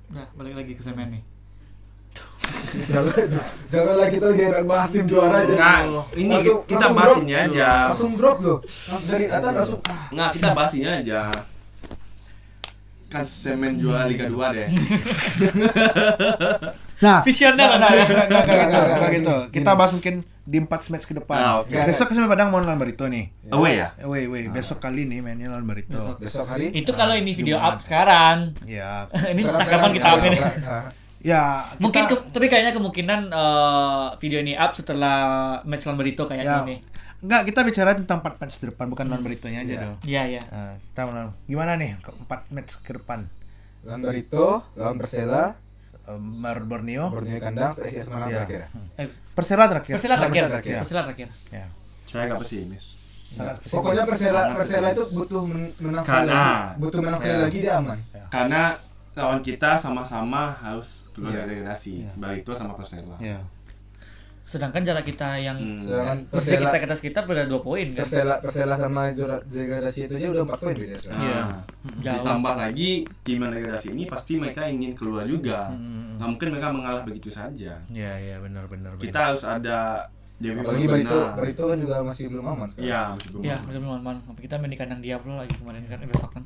Nah, 0.07 0.27
balik 0.35 0.53
lagi 0.55 0.71
ke 0.71 0.83
semen 0.83 1.09
nih. 1.11 1.23
jangan 2.85 3.11
janganlah 3.67 4.07
kita 4.07 4.25
lagi 4.29 4.43
bahas 4.63 4.89
tim 4.91 5.05
juara 5.05 5.41
aja. 5.41 5.55
Nah, 5.55 5.79
ini 6.13 6.29
Langsung- 6.29 6.63
kita 6.63 6.75
langsung 6.77 6.93
bahas 6.93 7.09
drop. 7.09 7.23
ini 7.23 7.33
aja. 7.33 7.69
Langsung 7.89 8.11
drop 8.13 8.37
loh. 8.39 8.59
Dari 9.01 9.25
atas 9.27 9.51
langsung 9.55 9.79
Nggak, 10.11 10.29
kita 10.35 10.49
bahas 10.53 10.71
ini 10.75 10.87
aja. 10.87 11.19
Kan 13.05 13.23
semen 13.23 13.75
juara 13.75 14.05
Liga 14.05 14.25
2 14.25 14.33
deh. 14.51 14.67
Nah, 16.95 17.19
Visioner 17.21 17.59
Nah, 17.59 17.75
ada 17.75 17.77
nah, 17.77 17.91
ya. 17.91 18.05
nggak, 18.07 18.25
nggak, 18.31 18.43
nggak 18.47 19.11
gitu, 19.11 19.19
gitu. 19.19 19.35
Kita 19.51 19.75
bahas 19.75 19.91
mungkin 19.91 20.15
di 20.41 20.57
4 20.57 20.71
match 20.87 21.03
ke 21.03 21.13
depan. 21.13 21.37
Ah, 21.37 21.53
oke. 21.59 21.75
Besok 21.75 22.07
kesempatan 22.07 22.31
Padang 22.31 22.49
mau 22.49 22.63
lawan 22.63 22.79
Barito 22.79 23.03
nih. 23.05 23.35
Away 23.51 23.73
ya? 23.75 23.87
Wait, 24.01 24.25
wait, 24.25 24.47
besok 24.47 24.79
kali 24.79 25.03
nih 25.03 25.19
mainnya 25.19 25.51
lawan 25.51 25.67
Barito. 25.67 25.99
Besok. 26.15 26.23
besok 26.23 26.45
hari. 26.47 26.71
Itu 26.71 26.95
kalau 26.95 27.11
ini 27.11 27.35
video 27.35 27.59
Jumat. 27.59 27.67
up 27.67 27.83
sekarang. 27.83 28.37
Ya, 28.65 29.03
ini 29.27 29.43
entah 29.43 29.67
kapan 29.67 29.91
kita 29.91 30.07
sekarang- 30.07 30.15
up 30.15 30.29
ini. 30.31 30.39
ya. 31.31 31.43
Mungkin 31.77 32.01
kita- 32.01 32.11
ke- 32.15 32.25
tapi 32.31 32.45
kayaknya 32.47 32.71
kemungkinan 32.71 33.19
eh, 33.27 34.07
video 34.15 34.39
ini 34.39 34.53
up 34.55 34.71
setelah 34.71 35.17
match 35.61 35.83
lawan 35.83 35.99
Barito 35.99 36.23
ya, 36.23 36.29
kayaknya 36.31 36.55
ini. 36.63 36.75
Enggak, 37.19 37.41
kita 37.45 37.59
bicara 37.61 37.91
tentang 37.93 38.19
4 38.19 38.37
match 38.37 38.55
ke 38.57 38.65
depan, 38.67 38.85
bukan 38.87 39.05
lawan 39.07 39.21
Baritonya 39.21 39.59
aja 39.61 39.69
Iya. 39.69 39.81
dong. 39.81 39.95
Iya, 40.03 40.21
iya. 40.27 40.41
Nah, 40.45 40.73
kita 40.77 41.01
mau 41.05 41.29
gimana 41.43 41.71
nih 41.75 41.89
ke 41.97 42.09
4 42.11 42.41
match 42.49 42.71
ke 42.81 42.91
depan? 42.93 43.19
Lawan 43.83 44.01
Barito, 44.01 44.47
lawan 44.73 44.95
Persela, 44.97 45.43
Mar 46.15 46.61
Borneo, 46.61 47.09
Borneo 47.09 47.37
kandang, 47.39 47.73
PSIS 47.73 48.05
Semarang 48.05 48.29
Iya. 48.29 48.37
terakhir. 48.43 48.61
Eh, 48.95 49.07
Persela 49.33 49.65
terakhir. 49.65 49.93
Persela 49.95 50.15
terakhir. 50.15 50.41
Persela 50.43 50.49
terakhir. 50.51 50.75
Persela 50.81 51.01
terakhir. 51.03 51.27
Ya. 51.49 51.65
Saya 52.05 52.23
nggak 52.27 52.39
pesimis. 52.41 52.85
Sangat 53.25 53.53
spesifik. 53.57 53.73
Pokoknya 53.73 54.03
Persela 54.05 54.41
Persela 54.53 54.87
itu 54.91 55.03
butuh 55.11 55.41
men- 55.43 55.73
menang 55.81 56.03
sekali 56.05 56.29
Karena- 56.29 56.37
lagi. 56.37 56.77
Butuh 56.77 56.99
menang 57.01 57.17
sekali 57.17 57.33
Ya. 57.33 57.41
lagi 57.41 57.57
dia 57.59 57.73
aman. 57.75 57.97
Karena 58.29 58.61
lawan 59.15 59.39
kita 59.41 59.71
sama-sama 59.75 60.41
harus 60.53 61.09
keluar 61.09 61.31
Iya. 61.31 61.39
dari 61.41 61.49
degradasi. 61.57 61.91
Iya. 61.97 62.11
Barito 62.15 62.51
sama 62.53 62.73
Persela. 62.75 63.17
Ya. 63.17 63.39
Sedangkan 64.45 64.85
jarak 64.85 65.05
kita 65.09 65.41
yang 65.41 65.57
Hmm. 65.57 65.81
Sedangkan 65.81 66.17
Persela 66.29 66.69
kita 66.69 66.77
ke 66.77 66.85
atas 66.85 67.01
kita 67.01 67.19
beda 67.25 67.49
2 67.49 67.65
poin 67.65 67.87
kan. 67.91 68.05
Persela 68.05 68.35
Persela 68.37 68.75
sama 68.77 69.09
juara 69.09 69.41
degradasi 69.41 70.05
itu 70.05 70.13
aja 70.21 70.27
udah 70.31 70.43
4 70.45 70.61
poin 70.61 70.75
beda 70.77 70.95
sekarang. 71.01 71.21
Iya. 71.25 71.41
Jauh. 72.05 72.15
ditambah 72.21 72.53
lagi 72.53 72.89
tim 73.25 73.41
degradasi 73.41 73.87
ini 73.97 74.03
pasti 74.05 74.37
mereka 74.37 74.69
ingin 74.69 74.93
keluar 74.93 75.25
juga. 75.25 75.73
Hmm. 75.73 76.21
Nggak 76.21 76.29
mungkin 76.29 76.47
mereka 76.53 76.67
mengalah 76.69 77.01
begitu 77.01 77.33
saja. 77.33 77.73
Ya, 77.89 78.11
ya 78.21 78.37
benar 78.37 78.69
benar. 78.69 78.93
Kita 79.01 79.33
harus 79.33 79.41
ada 79.41 80.05
Dewi 80.35 80.61
Apalagi 80.61 80.85
Fortuna. 80.85 80.93
Barito, 80.93 81.19
Barito 81.39 81.63
kan 81.71 81.77
juga 81.79 81.95
masih 82.03 82.23
belum 82.27 82.45
aman 82.45 82.67
sekarang. 82.67 82.85
Iya, 82.85 83.01
masih 83.15 83.29
belum. 83.31 83.41
Iya, 83.41 83.55
benar 83.65 83.79
benar 83.81 83.97
aman. 84.03 84.15
Tapi 84.29 84.39
kita 84.43 84.55
main 84.59 84.71
di 84.71 84.77
kandang 84.77 85.01
Diablo 85.01 85.33
lagi 85.39 85.53
kemarin 85.55 85.81
kan 85.87 85.99
eh, 86.03 86.09
besok 86.11 86.31
kan. 86.35 86.43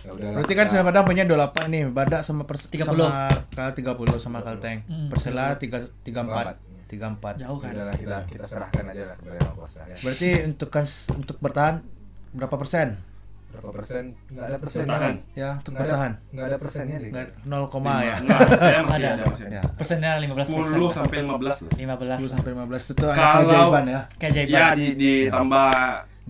Ya. 0.00 0.10
Berarti 0.16 0.54
kan 0.56 0.66
sama 0.72 0.88
Padang 0.88 1.04
punya 1.04 1.28
28 1.28 1.68
nih, 1.68 1.82
Badak 1.92 2.22
sama 2.24 2.48
Pers 2.48 2.72
30. 2.72 2.88
sama 2.88 3.28
Kal 3.52 3.76
30 3.76 4.16
sama 4.16 4.38
Kalteng. 4.40 4.80
Hmm. 4.88 5.12
Persela 5.12 5.60
3 5.60 5.92
34 6.06 6.69
34. 6.90 7.38
Jauh 7.38 7.54
Ya 7.54 7.62
kan. 7.62 7.70
udahlah 7.72 7.94
kita 7.94 8.16
kita 8.26 8.44
serahkan 8.44 8.84
aja 8.84 9.02
lah 9.06 9.16
kepada 9.16 9.36
Yang 9.38 9.54
Kuasa 9.54 9.80
ya. 9.84 9.96
Berarti 9.96 10.28
untuk 10.44 10.68
kan 10.68 10.84
untuk 11.12 11.36
bertahan 11.38 11.74
berapa 12.30 12.56
persen? 12.56 12.88
Berapa 13.50 13.70
persen? 13.72 14.04
Enggak 14.26 14.44
ada 14.46 14.56
persen. 14.58 14.82
Bertahan. 14.82 15.14
Ya, 15.32 15.50
untuk 15.56 15.70
Enggak 15.70 15.82
ada, 15.82 15.90
bertahan. 15.90 16.12
enggak 16.30 16.46
ada 16.46 16.56
persennya 16.56 16.96
deh. 16.98 17.10
Nggak 17.10 17.26
0, 17.42 17.98
ya. 18.00 18.14
Masih 18.22 18.94
Ada. 18.94 19.08
ada 19.10 19.22
ada. 19.24 19.46
Ya. 19.48 19.62
Persennya 19.74 20.10
15 20.18 20.46
persen. 20.46 20.78
10 20.78 20.90
sampai 20.92 21.16
15 21.20 21.56
lah. 21.58 21.70
15 21.72 22.18
10 22.18 22.22
lah. 22.22 22.30
sampai 22.30 22.50
15 22.52 22.78
itu 22.80 22.92
tuh 22.92 23.08
Kalau- 23.08 23.42
keajaiban 23.46 23.84
ya. 23.86 24.00
Kayak 24.18 24.34
Ya 24.46 24.64
di 24.72 24.86
ditambah 24.94 25.70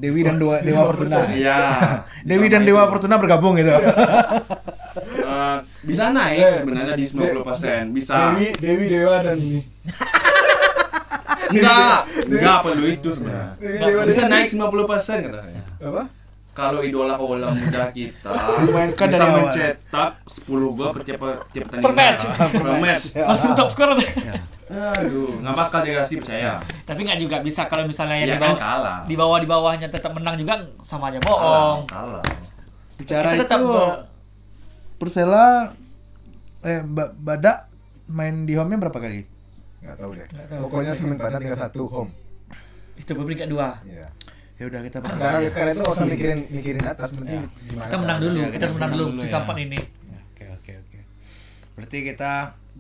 Dewi 0.01 0.21
dan 0.25 0.37
Dewa, 0.41 0.57
Dewa 0.65 0.83
Fortuna. 0.87 1.19
Iya. 1.29 1.61
Dewi 2.29 2.47
dan 2.49 2.63
Dewa 2.65 2.89
Fortuna 2.89 3.21
bergabung 3.21 3.53
gitu. 3.55 3.69
Eh, 5.21 5.57
bisa 5.85 6.09
naik 6.09 6.41
sebenarnya 6.57 6.97
di 6.97 7.05
90%. 7.05 7.93
Bisa. 7.93 8.33
Dewi, 8.33 8.49
Dewi 8.57 8.85
Dewa 8.89 9.21
dan 9.21 9.37
ini. 9.37 9.61
Enggak, 11.51 11.99
enggak 12.25 12.59
perlu 12.63 12.85
itu 12.87 13.09
sebenarnya. 13.09 13.53
Bisa 14.03 14.23
naik 14.25 14.47
90% 14.49 15.27
kata 15.27 15.39
saya. 15.41 15.63
apa? 15.81 16.03
Kalau 16.51 16.83
idola 16.83 17.15
bola 17.15 17.47
muda 17.49 17.89
kita 17.91 18.27
Dimainkan 18.61 19.07
bisa 19.07 19.17
dari 19.17 19.23
awal. 19.25 19.41
mencetak 19.45 20.11
10 20.27 20.51
gol 20.73 20.91
per 20.91 21.03
tiap 21.03 21.21
tiap 21.49 21.65
pertandingan. 21.71 21.85
Per 21.85 21.93
match. 21.95 22.23
Per 22.53 22.75
match. 22.77 23.03
Langsung 23.31 23.53
top 23.55 23.69
scorer 23.69 23.95
deh. 23.97 24.11
Aduh, 24.71 25.39
nggak 25.41 25.55
bakal 25.57 25.81
dikasih 25.81 26.17
percaya. 26.19 26.59
Tapi 26.83 27.01
nggak 27.03 27.19
juga 27.19 27.37
bisa 27.41 27.65
kalau 27.65 27.83
misalnya 27.85 28.19
yang 28.19 28.29
Ya 28.29 28.37
di 28.37 28.43
kan 28.45 28.55
kalah. 28.57 28.99
di 29.03 29.15
bawah 29.15 29.39
di 29.39 29.47
bawahnya 29.47 29.89
tetap 29.89 30.11
menang 30.11 30.37
juga 30.37 30.59
sama 30.85 31.09
aja 31.09 31.19
bohong. 31.21 31.87
kalah. 31.87 32.23
Bicara 32.95 33.31
Kita 33.31 33.37
itu 33.37 33.43
tetap 33.47 33.61
Persela 34.97 35.73
eh 36.61 36.83
Ba- 36.85 37.15
Badak 37.15 37.71
main 38.07 38.45
di 38.45 38.53
home-nya 38.53 38.79
berapa 38.81 38.99
kali? 38.99 39.25
Enggak 39.81 39.97
tahu 39.97 40.11
deh. 40.13 40.27
Nggak 40.27 40.47
tahu. 40.47 40.61
Pokoknya 40.65 40.93
sementara 40.93 41.35
tinggal 41.35 41.59
satu 41.59 41.83
home. 41.87 42.11
itu 42.95 43.11
peringkat 43.11 43.49
dua. 43.49 43.81
Iya. 43.83 44.07
Ya 44.55 44.65
udah 44.69 44.81
kita 44.85 44.99
Sekarang 45.01 45.41
sekarang 45.43 45.73
itu 45.73 45.81
nggak 45.81 45.95
usah 45.95 46.05
mikirin 46.07 46.39
mikirin 46.53 46.85
atas 46.85 47.17
penting 47.17 47.41
gimana 47.65 47.89
Kita 47.89 47.97
menang 47.97 48.19
dulu, 48.21 48.37
Ya, 48.37 48.45
kita 48.45 48.53
kita 48.53 48.65
harus 48.67 48.77
menang 48.77 48.93
dulu 48.93 49.05
dulu 49.09 49.21
sisa 49.25 49.39
ya. 49.41 49.55
ini. 49.59 49.81
Ya, 49.81 50.21
Oke 50.27 50.45
oke 50.53 50.73
oke. 50.79 50.99
Berarti 51.73 51.99
kita 52.05 52.33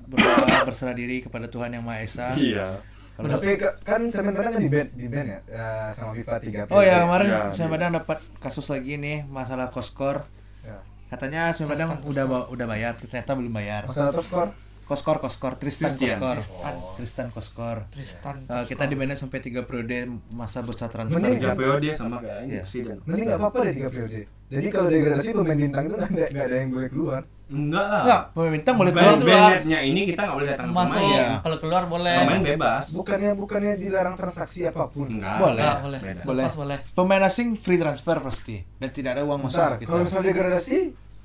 berdoa 0.06 0.60
berserah 0.68 0.92
diri 0.92 1.16
kepada 1.18 1.46
Tuhan 1.46 1.70
yang 1.72 1.80
Maha 1.80 2.04
Esa. 2.04 2.36
Iya. 2.36 2.84
Kalau- 3.10 3.32
Tapi 3.32 3.48
ke- 3.54 3.76
kan 3.80 4.00
Semen 4.06 4.32
Padang 4.32 4.52
kan 4.54 4.60
di 4.60 4.68
band, 4.68 4.88
di 4.92 5.06
band 5.06 5.26
ya 5.26 5.40
eh, 5.46 5.88
sama 5.90 6.12
FIFA 6.12 6.34
3 6.36 6.68
Oh 6.68 6.80
ya 6.80 6.96
kemarin 7.00 7.26
Ya, 7.26 7.40
saya 7.50 7.66
iya. 7.66 7.72
Padang 7.72 7.90
dapat 7.94 8.18
kasus 8.36 8.66
lagi 8.66 8.92
nih 8.96 9.24
masalah 9.24 9.68
koskor. 9.68 10.24
Ya. 10.60 10.80
Katanya 11.08 11.48
Saya 11.50 11.64
Padang 11.64 12.00
udah 12.02 12.24
udah 12.46 12.66
bayar, 12.66 12.92
ternyata 12.94 13.32
belum 13.32 13.52
bayar. 13.52 13.84
Masalah 13.84 14.12
top 14.12 14.24
score. 14.24 14.50
Koskor 14.90 15.22
koskor 15.22 15.54
Tristan 15.54 15.94
Tristan. 15.94 16.18
koskor. 16.18 16.36
Tristan. 16.36 16.74
Tristan 16.98 17.26
koskor. 17.30 17.76
Tristan 17.88 18.36
Eh, 18.44 18.64
kita 18.66 18.84
di 18.84 18.98
manage 18.98 19.22
sampai 19.22 19.38
3 19.38 19.62
periode 19.62 20.10
masa 20.28 20.60
bursa 20.60 20.90
transfer. 20.90 21.14
Mending 21.14 21.38
Tiga 21.38 21.54
periode 21.54 21.94
sama 21.94 22.18
kayak 22.18 22.42
ini 22.42 22.50
Iya. 22.50 22.60
presiden. 22.60 22.96
Mending 23.06 23.24
nggak 23.24 23.38
apa-apa 23.38 23.56
deh 23.62 23.72
3 23.72 23.86
periode. 23.88 24.20
Jadi 24.50 24.66
kalau 24.66 24.88
degradasi 24.90 25.28
pemain 25.30 25.54
bintang 25.56 25.82
itu 25.86 25.94
nggak 25.94 26.10
ada, 26.42 26.56
yang 26.56 26.70
boleh 26.74 26.90
keluar. 26.90 27.22
Enggak 27.48 27.82
lah. 27.84 28.02
Enggak, 28.02 28.22
pemain 28.30 28.52
bintang 28.52 28.74
boleh 28.74 28.92
keluar. 28.92 29.14
bandnya 29.22 29.78
ini 29.80 30.00
kita 30.04 30.20
nggak 30.20 30.36
boleh 30.36 30.48
datang 30.48 30.66
ke 30.66 30.72
masuk 30.72 30.90
pemain. 30.92 31.06
Iya. 31.08 31.26
kalau 31.38 31.58
keluar 31.58 31.82
boleh 31.86 32.16
Pemain 32.16 32.42
bebas. 32.44 32.84
Bukannya 32.90 33.30
bukannya 33.32 33.72
dilarang 33.76 34.16
transaksi 34.16 34.60
apa 34.66 34.82
pun. 34.86 35.06
Enggak. 35.08 35.38
Boleh. 35.38 35.70
Boleh 35.80 35.98
Beda. 36.00 36.22
Boleh. 36.24 36.44
Lepas 36.44 36.58
boleh 36.58 36.78
Pemain 36.92 37.22
asing 37.24 37.48
free 37.54 37.78
transfer 37.78 38.18
pasti 38.18 38.58
dan 38.76 38.90
tidak 38.90 39.10
ada 39.14 39.22
uang 39.22 39.38
masuk 39.40 39.54
Bentar, 39.56 39.72
kita. 39.76 39.86
kalau 39.86 40.02
misalnya 40.02 40.26
degradasi 40.28 40.76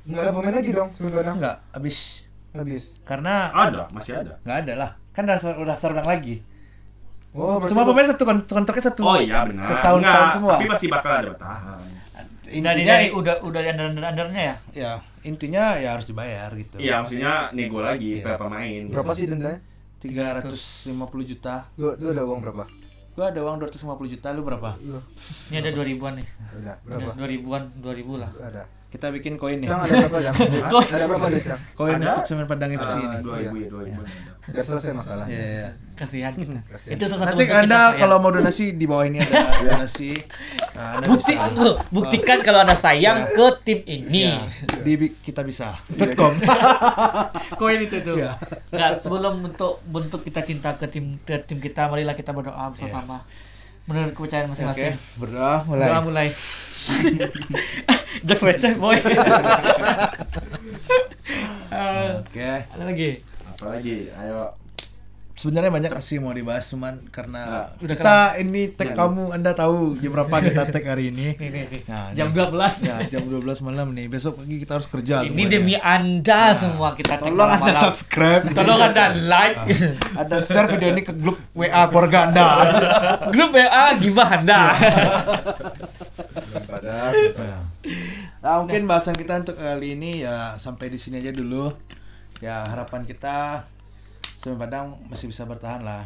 nggak 0.06 0.22
ada 0.22 0.32
pemain 0.32 0.54
lagi 0.54 0.70
dong 0.70 0.90
Padang. 0.94 1.36
enggak, 1.36 1.56
habis 1.72 1.98
Habis. 2.56 2.96
karena 3.04 3.52
Ada, 3.52 3.86
masih 3.92 4.14
ada. 4.16 4.40
nggak 4.42 4.58
ada 4.64 4.74
lah. 4.76 4.90
Kan 5.12 5.24
daftar 5.24 5.54
udah 5.54 5.68
daftar 5.72 5.92
ulang 5.92 6.08
lagi. 6.08 6.36
Oh, 7.36 7.60
Semua 7.62 7.84
pemain 7.84 8.08
satu 8.08 8.24
kont- 8.24 8.48
kontraknya 8.48 8.84
satu. 8.90 9.04
Oh 9.04 9.20
iya 9.20 9.44
benar. 9.44 9.68
Setahun 9.68 10.00
Enggak, 10.00 10.14
setahun 10.14 10.32
semua. 10.34 10.54
Tapi 10.56 10.66
pasti 10.68 10.88
bakal 10.88 11.12
ada 11.14 11.28
bertahan. 11.30 11.80
Intinya 12.46 12.72
dari 12.94 13.08
udah 13.10 13.36
udah 13.42 13.60
di 13.60 13.70
under 13.70 13.90
undernya 13.98 14.42
ya 14.46 14.56
ya 14.72 14.92
intinya 15.22 15.76
ya 15.76 15.98
harus 15.98 16.06
dibayar 16.06 16.48
gitu. 16.54 16.78
Iya, 16.78 17.02
maksudnya 17.02 17.50
nego 17.52 17.82
lagi 17.82 18.22
Iya. 18.22 18.24
per 18.24 18.38
pemain. 18.38 18.82
berapa 18.88 19.12
sih 19.12 19.26
dendanya? 19.26 19.60
350 20.00 20.96
juta. 21.26 21.66
Lu, 21.76 21.92
lu 21.92 22.08
ada 22.10 22.24
uang 22.24 22.40
berapa? 22.40 22.64
Gua 23.16 23.32
ada 23.32 23.40
uang 23.42 23.58
250 23.60 24.08
juta, 24.08 24.28
lu 24.30 24.44
berapa? 24.44 24.76
Lu 24.78 25.00
ini 25.50 25.56
ada 25.58 25.72
2000-an 25.72 26.14
nih 26.16 26.28
ada 26.54 26.72
ada 26.78 26.96
berapa? 27.00 27.12
2000-an 27.18 27.64
2000 27.80 28.22
lah 28.22 28.32
Ada. 28.38 28.64
Kita 28.96 29.12
bikin 29.12 29.36
koin 29.36 29.60
nih. 29.60 29.68
Cang 29.68 29.84
ada 29.84 30.08
berapa 30.08 30.20
Cang? 30.24 30.36
Koin. 30.74 30.88
ada 30.88 31.04
berapa 31.06 31.28
Cang? 31.36 31.60
Koin 31.76 32.00
Ada? 32.00 32.08
untuk 32.10 32.24
semen 32.24 32.48
padang 32.48 32.72
versi 32.72 32.96
Ah, 32.96 33.04
ini. 33.06 33.18
Dua 33.20 33.36
ribu 33.38 33.56
ya, 33.58 33.68
dua 33.68 33.82
ribu. 33.84 34.02
Udah 34.46 34.64
selesai 34.64 34.92
masalah. 34.94 35.26
Iya, 35.26 35.44
iya. 35.44 35.68
kasihan 35.94 36.32
kita 36.32 36.60
Kasihan. 36.66 36.92
itu 36.92 37.04
salah 37.04 37.18
satu 37.18 37.30
Nanti 37.34 37.44
kita 37.46 37.58
Anda 37.58 37.76
sayang. 37.76 37.98
kalau 37.98 38.16
mau 38.18 38.30
donasi 38.30 38.66
di 38.72 38.86
bawah 38.86 39.06
ini 39.06 39.18
ada 39.18 39.42
donasi. 39.68 40.12
Nah, 40.72 40.90
anda 40.96 41.06
bukti 41.10 41.34
bisa. 41.34 41.58
Loh, 41.58 41.76
buktikan 41.90 42.38
kalau 42.40 42.60
ada 42.62 42.72
sayang 42.74 43.18
Ya. 43.22 43.32
ke 43.34 43.46
tim 43.64 43.80
ini 43.86 44.24
Ya, 44.30 44.48
di 44.80 44.94
kita 45.18 45.42
bisa. 45.42 45.76
.com. 46.16 46.32
koin 47.60 47.80
itu 47.82 48.00
tuh 48.00 48.16
Iya. 48.16 48.32
nggak 48.70 48.92
sebelum 49.02 49.34
bentuk 49.42 49.84
bentuk 49.86 50.22
kita 50.22 50.40
cinta 50.42 50.72
ke 50.74 50.88
tim 50.88 51.20
ke 51.20 51.36
tim 51.42 51.58
kita 51.58 51.88
marilah 51.88 52.14
kita 52.14 52.32
berdoa 52.32 52.70
bersama 52.70 53.24
menurut 53.86 54.12
kepercayaan 54.18 54.50
Oke, 54.50 54.54
masing-masing 54.58 54.98
berdoa 55.22 55.62
mulai. 55.70 55.88
Doa 55.90 56.00
mulai. 56.02 56.28
Jokes 58.28 58.44
receh 58.46 58.74
boy. 58.78 58.98
Oke. 62.22 62.50
ada 62.66 62.84
lagi? 62.84 63.22
Apalagi, 63.46 64.10
ayo. 64.14 64.65
Sebenarnya 65.36 65.68
banyak 65.68 65.92
sih 66.00 66.16
mau 66.16 66.32
dibahas 66.32 66.64
cuman 66.66 67.12
karena 67.12 67.68
Udah 67.78 67.92
kita 67.92 68.18
ini 68.40 68.72
tag 68.72 68.88
Ya. 68.88 68.96
kamu 68.96 69.36
Anda 69.36 69.52
tahu 69.52 70.00
jam 70.00 70.16
berapa 70.16 70.32
kita 70.48 70.64
tag 70.66 70.86
hari 70.86 71.12
ini. 71.12 71.36
Nih, 71.36 71.50
nih, 71.52 71.64
nih. 71.68 71.82
Nah, 71.86 72.08
Jam 72.16 72.32
nih. 72.32 72.40
12. 72.40 72.72
Ya, 72.82 72.96
jam 73.04 73.24
12 73.28 73.60
malam 73.60 73.92
nih. 73.92 74.08
Besok 74.08 74.40
pagi 74.40 74.56
kita 74.58 74.80
harus 74.80 74.88
kerja 74.88 75.16
Ini 75.22 75.28
semuanya. 75.28 75.52
demi 75.52 75.76
Anda 75.76 76.42
semua 76.56 76.96
kita 76.96 77.20
tag 77.20 77.28
Tolong 77.28 77.52
Anda 77.52 77.74
subscribe. 77.76 78.44
Tolong 78.50 78.80
Anda 78.82 79.04
like. 79.12 79.56
Ada 80.16 80.36
share 80.40 80.68
video 80.72 80.90
ini 80.90 81.02
ke 81.02 81.12
grup 81.12 81.36
WA 81.52 81.84
keluarga 81.86 82.20
Anda. 82.26 82.48
Grup 83.36 83.52
WA 83.52 83.84
gibah 84.00 84.30
Anda. 84.34 84.62
Padang. 86.66 87.14
Nah, 88.40 88.56
mungkin 88.62 88.82
bahasan 88.86 89.14
kita 89.14 89.42
untuk 89.42 89.58
kali 89.58 89.94
ini 89.94 90.24
ya 90.24 90.56
sampai 90.56 90.88
di 90.88 90.96
sini 90.96 91.20
aja 91.20 91.30
dulu. 91.30 91.74
Ya, 92.40 92.64
harapan 92.64 93.04
kita 93.04 93.68
Semen 94.36 94.58
Padang 94.58 94.98
masih 95.06 95.28
bisa 95.28 95.44
bertahan 95.44 95.82
lah. 95.82 96.04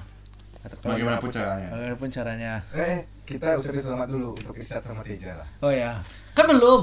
Kalau- 0.61 0.91
Bagaimanapun 0.91 1.29
caranya. 1.29 1.67
Bagaimanapun 1.69 2.09
caranya. 2.09 2.51
Eh, 2.71 2.97
kita 3.23 3.55
ucapin 3.55 3.79
selamat 3.81 4.07
dulu 4.07 4.27
untuk 4.33 4.53
Irsyad 4.53 4.81
sama 4.81 5.01
Teja 5.01 5.35
lah. 5.35 5.47
Oh 5.59 5.69
ya. 5.69 5.95
Kan 6.31 6.45
belum. 6.47 6.81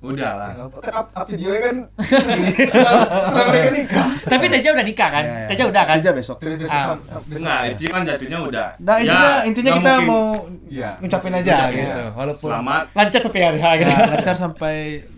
Udah 0.00 0.32
lah. 0.32 0.50
Kan 0.80 0.92
up, 0.94 1.08
up 1.12 1.26
videonya 1.26 1.60
kan 1.60 1.76
setelah 2.00 3.44
mereka 3.46 3.70
nikah. 3.70 4.08
Tapi 4.24 4.44
Teja 4.48 4.68
udah 4.72 4.86
nikah 4.86 5.08
kan? 5.10 5.20
Ya, 5.22 5.34
ya. 5.36 5.46
Teja 5.46 5.64
udah 5.66 5.82
kan? 5.84 5.94
Teja 5.98 6.10
besok. 6.10 6.36
Besok 6.38 6.70
Ah. 6.70 6.96
besok 6.96 7.22
Enggak, 7.36 7.60
ya. 7.60 7.68
itu 7.68 7.82
kan 7.86 8.02
jatuhnya 8.04 8.38
udah. 8.40 8.68
Nah, 8.78 8.96
intinya 8.96 9.28
Ya, 9.28 9.44
intinya 9.44 9.70
kita 9.74 9.92
mungkin. 9.92 10.08
mau 10.08 10.24
Iya. 10.66 10.90
ngucapin 10.96 11.32
aja 11.34 11.52
Iya. 11.52 11.66
gitu. 11.76 12.02
Walaupun 12.14 12.48
Selamat. 12.48 12.82
Lancar 12.90 13.20
sampai 13.20 13.40
hari 13.42 13.60
hari. 13.60 13.82
ya, 13.84 13.98
lancar 14.08 14.34
sampai 14.34 14.76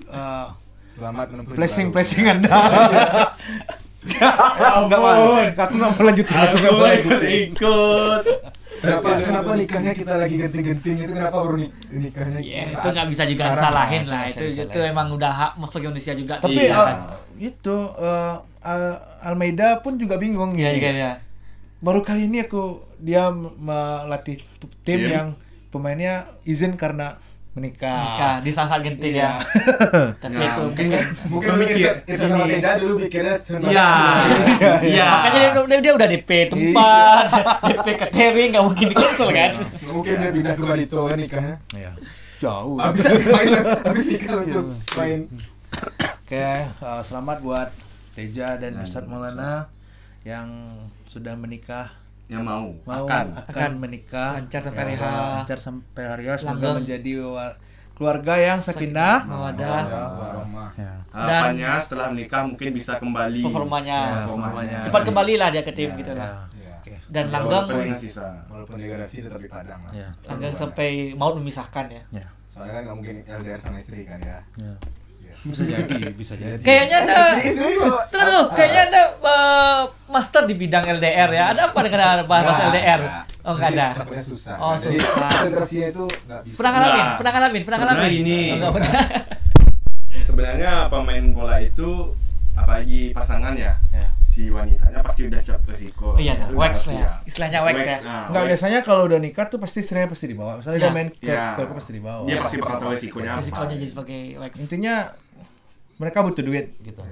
uh, 0.08 0.46
Selamat 0.88 1.26
menempuh 1.30 1.54
blessing 1.54 1.86
blessing 1.88 2.24
Anda. 2.26 2.50
Enggak 4.02 4.98
mau. 4.98 5.38
Aku 5.38 5.72
enggak 5.72 5.90
mau 5.90 6.02
lanjutin. 6.04 6.36
Aku 6.36 6.54
nggak 6.56 6.72
mau 6.72 6.84
lanjutin. 6.84 7.30
ikut. 7.48 8.24
Kenapa 8.82 9.08
kenapa 9.14 9.50
nikahnya 9.54 9.92
kita 9.94 10.12
lagi 10.18 10.34
genting-genting 10.34 10.96
itu 10.98 11.12
kenapa 11.14 11.38
baru 11.38 11.54
nik- 11.54 11.76
nikahnya? 11.88 12.42
Ya, 12.42 12.66
itu 12.66 12.82
nggak 12.84 13.08
bisa 13.08 13.22
juga 13.24 13.42
nggak 13.46 13.70
lah. 13.70 13.86
bisa 13.86 14.18
Itu 14.26 14.44
itu 14.58 14.78
emang 14.82 15.06
udah 15.14 15.30
hak 15.32 15.52
musuh 15.54 15.78
Indonesia 15.78 16.12
juga. 16.12 16.34
Tapi 16.42 16.58
Iya, 16.58 16.74
uh, 16.74 16.82
kan? 16.82 16.96
itu 17.38 17.76
uh, 17.94 18.42
Al- 18.58 18.98
Almeida 19.22 19.78
pun 19.78 19.94
juga 19.94 20.18
bingung 20.18 20.50
Iya, 20.52 20.74
gini. 20.74 20.82
iya, 20.82 20.90
iya. 20.92 21.12
Baru 21.78 22.02
kali 22.02 22.26
ini 22.26 22.42
aku 22.42 22.82
dia 22.98 23.30
melatih 23.30 24.42
tim 24.82 24.98
Tim. 24.98 25.00
yang 25.06 25.28
pemainnya 25.70 26.26
izin 26.42 26.74
karena 26.74 27.14
menikah. 27.52 28.00
Nikah 28.00 28.34
di 28.40 28.50
saat 28.50 28.80
genting 28.80 29.12
Iya. 29.12 29.28
ya. 29.28 29.32
Tapi 30.22 30.34
Nah, 30.34 30.48
itu 30.48 30.60
mungkin 30.64 30.84
mungkin 30.88 31.08
Mungkin 31.28 31.50
mikir 31.60 31.92
sama 32.16 32.44
Teja 32.48 32.70
dulu 32.80 32.92
pikirnya 33.04 33.34
Semen 33.44 33.68
Iya. 33.68 33.88
Padang. 33.92 34.82
Iya. 34.82 35.08
makanya 35.12 35.38
dia, 35.38 35.50
dia, 35.52 35.78
dia 35.84 35.92
udah 35.92 36.08
DP 36.08 36.30
tempat, 36.48 37.24
DP 37.68 37.86
catering 38.00 38.48
nggak 38.56 38.64
mungkin 38.64 38.86
di 38.88 38.96
cancel 38.96 39.28
kan? 39.30 39.50
Mungkin 39.84 40.14
dia 40.16 40.30
pindah 40.32 40.54
ke 40.56 40.62
Barito 40.64 41.00
kan 41.04 41.16
nikahnya. 41.20 41.56
Iya. 41.76 41.92
Jauh. 42.40 42.74
Habis 42.80 43.04
main 43.28 43.50
habis 43.84 44.04
nikah 44.08 44.32
langsung 44.34 44.66
main. 44.96 45.20
Oke, 46.24 46.48
uh, 46.80 47.02
selamat 47.04 47.38
buat 47.40 47.68
Teja 48.12 48.56
dan 48.56 48.80
Ustadz 48.80 49.08
Maulana 49.08 49.68
yang 50.24 50.48
sudah 51.04 51.36
menikah 51.36 51.92
Yang 52.32 52.42
mau, 52.42 52.66
mau 52.82 53.04
akan. 53.04 53.24
akan, 53.36 53.46
Akan. 53.46 53.70
menikah 53.76 54.30
Lancar 54.34 54.60
sampai 54.62 54.80
hari 54.82 54.94
H. 54.94 55.04
lancar 55.36 55.58
sampai 55.58 56.04
hari 56.06 56.24
H 56.24 56.30
semoga 56.38 56.48
Langgeng. 56.48 56.74
menjadi 56.80 57.12
keluarga 57.92 58.34
yang 58.34 58.58
sakinah 58.58 59.16
Mawadah. 59.22 59.82
Ya, 59.84 60.02
warahmah. 60.10 60.68
ya. 60.74 60.92
Harapannya 61.08 61.70
setelah 61.78 62.06
menikah 62.08 62.40
mungkin 62.42 62.68
bisa 62.72 62.92
kembali. 62.96 63.44
Performanya. 63.44 63.98
Ya, 64.02 64.16
performanya. 64.18 64.78
Cepat 64.80 65.02
kembali 65.04 65.34
lah 65.36 65.48
dia 65.50 65.62
ke 65.62 65.70
tim 65.70 65.90
Ya, 65.90 65.98
gitu 65.98 66.10
ya. 66.10 66.18
lah. 66.18 66.30
Oke. 66.74 66.94
Dan 67.06 67.24
Ya, 67.24 67.32
langgeng 67.32 67.64
walaupun- 67.68 68.00
sisa. 68.00 68.26
Walaupun 68.48 68.74
degradasi 68.76 69.16
tetap 69.22 69.38
di 69.38 69.46
Padang 69.46 69.80
lah. 69.84 69.92
Ya. 69.92 70.08
langgeng 70.24 70.54
sampai 70.56 70.88
maut 71.12 71.36
memisahkan 71.36 71.86
ya. 71.86 72.02
Ya. 72.10 72.26
Soalnya 72.48 72.72
kan 72.74 72.82
nggak 72.82 72.96
mungkin 72.96 73.16
LDR 73.22 73.56
sama 73.56 73.76
istri 73.76 74.02
kan 74.02 74.18
ya. 74.18 74.38
Ya. 74.56 74.72
Iya. 75.32 75.48
Bisa 75.48 75.62
jadi, 75.64 75.94
bisa 76.12 76.34
jadi. 76.36 76.60
Kayaknya 76.60 76.96
ada. 77.02 77.18
Tuh, 78.06 78.22
tuh, 78.22 78.42
kayaknya 78.52 78.82
ada 78.86 79.02
uh, 79.18 79.80
master 80.06 80.44
di 80.44 80.54
bidang 80.54 80.84
LDR 80.92 81.30
ya. 81.30 81.44
Ada 81.50 81.60
apa 81.68 81.78
dengan 81.80 82.22
bahas 82.24 82.44
Nggak, 82.46 82.68
LDR? 82.68 83.00
nggak. 83.00 83.24
Oh, 83.42 83.52
enggak 83.52 83.70
ada. 83.72 83.86
Jadi 83.96 84.22
susah. 84.22 84.54
Oh, 84.56 84.74
Jadi 84.76 84.96
susah. 84.96 85.26
konsentrasinya 85.26 85.86
itu 85.88 86.04
nggak 86.06 86.40
bisa. 86.44 86.56
Pernah 86.56 86.70
ngalamin, 86.70 86.92
Nggak. 86.94 87.16
pernah 87.18 87.32
ngalamin, 87.32 87.62
pernah 87.64 87.78
ngalamin. 87.80 88.12
Oh, 88.22 88.54
enggak 88.54 88.72
pernah. 88.72 89.02
Sebenarnya 90.22 90.72
pemain 90.86 91.24
bola 91.32 91.56
itu 91.58 91.90
apalagi 92.52 93.10
pasangan 93.10 93.56
ya, 93.56 93.72
Ya. 93.90 94.06
Si 94.32 94.48
wanitanya 94.48 95.04
pasti 95.04 95.28
udah 95.28 95.36
siap 95.36 95.60
resiko. 95.68 96.16
Oh 96.16 96.16
iya, 96.16 96.32
Itu 96.32 96.56
wax 96.56 96.88
pasti 96.88 96.96
ya. 96.96 97.10
Istilahnya 97.22 97.60
wax 97.60 97.76
ya. 97.76 97.98
nah, 98.00 98.22
Enggak 98.26 98.42
wax. 98.42 98.48
biasanya 98.48 98.78
kalau 98.80 99.02
udah 99.04 99.20
nikah 99.20 99.44
tuh 99.44 99.60
pasti 99.60 99.78
istrinya 99.78 100.08
pasti 100.08 100.24
dibawa. 100.24 100.56
Misalnya 100.56 100.78
Ya. 100.78 100.82
dia 100.82 100.90
main 100.90 101.08
ke 101.12 101.28
Ya. 101.28 101.52
klub 101.52 101.68
pasti 101.76 101.92
dibawa. 101.92 102.24
Dia 102.24 102.36
pasti 102.40 102.56
bakal 102.56 102.76
tahu 102.78 102.90
resikonya 102.96 103.30
apa. 103.30 103.40
Risikonya 103.44 103.74
jadi 103.76 103.90
sebagai 103.92 104.20
wax. 104.40 104.52
Intinya 104.56 104.94
mereka 105.98 106.18
butuh 106.24 106.40
duit 106.42 106.66
gitu. 106.80 107.02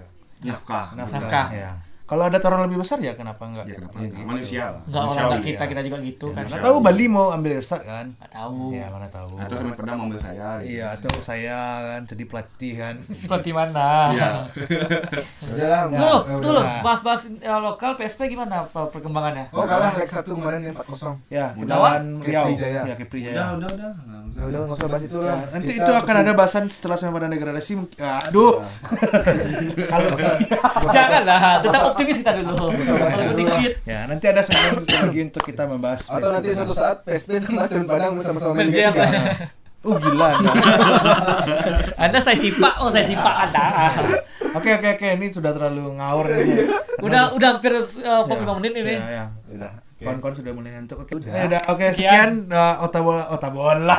Nafkah. 0.40 0.96
Nafkah. 0.96 1.46
Ya. 1.52 1.70
Kalau 2.10 2.26
ada 2.26 2.36
taruhan 2.36 2.66
lebih 2.66 2.82
besar 2.82 2.98
ya 2.98 3.14
kenapa 3.14 3.46
enggak? 3.46 3.64
Ya, 3.64 3.74
kenapa 3.76 3.94
Ya, 3.94 4.00
enggak? 4.00 4.10
gitu. 4.12 4.26
Manusia 4.26 4.62
lah. 4.66 4.82
Enggak 4.82 5.02
orang 5.04 5.14
enggak 5.22 5.42
kita, 5.46 5.62
ya. 5.62 5.68
kita 5.70 5.80
juga 5.80 5.98
gitu 6.02 6.26
kan. 6.28 6.42
Mana 6.44 6.58
tahu 6.58 6.76
Bali 6.80 7.04
mau 7.06 7.26
ambil 7.30 7.52
Irsat 7.54 7.82
kan? 7.82 8.06
Enggak 8.10 8.30
tahu. 8.34 8.58
Ya 8.72 8.86
mana 8.90 9.06
tahu. 9.06 9.30
Atau 9.38 9.54
sampai 9.54 9.76
pernah 9.76 9.94
mobil 9.94 10.18
saya. 10.18 10.48
gitu. 10.58 10.70
Iya, 10.72 10.86
atau 10.90 11.12
saya 11.20 11.58
kan 11.86 12.00
jadi 12.04 12.24
pelatih 12.26 12.72
kan. 12.76 12.94
Seperti 13.22 13.50
mana? 13.52 13.88
Iya. 14.10 14.28
Udah 15.46 15.66
lah. 15.66 15.82
Dulu, 15.86 16.16
udah 16.18 16.40
dulu 16.40 16.58
lah. 16.58 16.82
bahas-bahas 16.82 17.20
ya, 17.32 17.54
lokal 17.56 17.94
PSP 17.94 18.20
gimana 18.28 18.66
per- 18.66 18.90
perkembangannya? 18.90 19.46
Oh 19.50 19.62
kalah 19.62 19.94
leg 19.94 20.02
1 20.04 20.26
kemarin 20.26 20.60
yang 20.60 20.74
4-0. 20.74 21.14
Ya, 21.28 21.46
Udah, 21.54 21.70
lawan 21.70 22.02
Riau. 22.18 22.46
Ya, 22.58 22.94
Kepri 22.96 23.22
Udah, 23.22 23.30
Jaya. 23.30 23.44
udah, 23.54 23.70
udah. 23.70 23.92
Udah 24.30 24.42
udah 24.42 24.58
nggak 24.62 24.74
usah 24.74 24.88
bahas 24.88 25.04
itu 25.04 25.18
lah. 25.20 25.38
Nanti 25.48 25.72
itu 25.76 25.92
akan 25.92 26.14
ada 26.16 26.32
bahasan 26.32 26.64
setelah 26.66 26.96
sampai 26.96 27.14
pada 27.14 27.28
degradasi. 27.28 27.72
mungkin- 27.76 27.98
Aduh. 28.00 28.58
Kalau 29.90 30.08
Janganlah, 30.88 31.60
tetap 31.60 31.82
optimis 32.00 32.18
kita 32.24 32.32
dulu. 32.40 32.72
Dikit. 33.36 33.72
Ya, 33.84 34.00
nanti 34.08 34.24
ada 34.32 34.40
segmen 34.40 34.80
lagi 34.88 35.20
untuk 35.28 35.42
kita 35.44 35.62
membahas 35.68 36.00
Atau 36.08 36.28
nanti 36.32 36.48
suatu 36.56 36.72
saat 36.72 37.04
PSP 37.04 37.28
sama 37.44 37.68
Semen 37.68 37.84
Padang 37.84 38.16
sama-sama 38.16 38.64
3. 38.64 39.60
Oh 39.80 39.96
gila. 39.96 40.28
Anda. 41.96 42.18
Saya 42.26 42.36
sipak, 42.36 42.84
oh 42.84 42.92
saya 42.92 43.00
sipak 43.00 43.48
Anda. 43.48 43.64
Oke 44.52 44.76
oke 44.76 44.88
oke 44.92 45.06
ini 45.16 45.32
sudah 45.32 45.56
terlalu 45.56 45.96
ngawur 45.96 46.28
ini. 46.36 46.68
Udah 47.00 47.32
udah 47.32 47.48
hampir 47.56 47.72
uh, 47.80 48.28
Ya, 48.28 48.44
45 48.44 48.58
menit 48.60 48.72
ini. 48.76 48.94
Ya, 49.00 49.08
ya. 49.08 49.24
Udah. 49.48 49.72
Kawan-kawan 50.00 50.34
sudah 50.36 50.52
mulai 50.52 50.76
ngantuk. 50.76 51.00
Oke. 51.00 51.12
Udah. 51.16 51.32
Ya, 51.32 51.44
udah. 51.48 51.60
Oke, 51.72 51.86
Sekian. 51.96 52.48
uh, 52.52 52.84
Otabola 52.84 53.24
Otabola. 53.32 53.96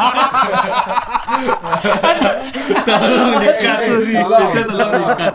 Tolong 2.85 3.31
dikat. 3.41 3.79
Tolong. 3.81 4.53
Tolong 4.69 4.91
dikat. 5.01 5.33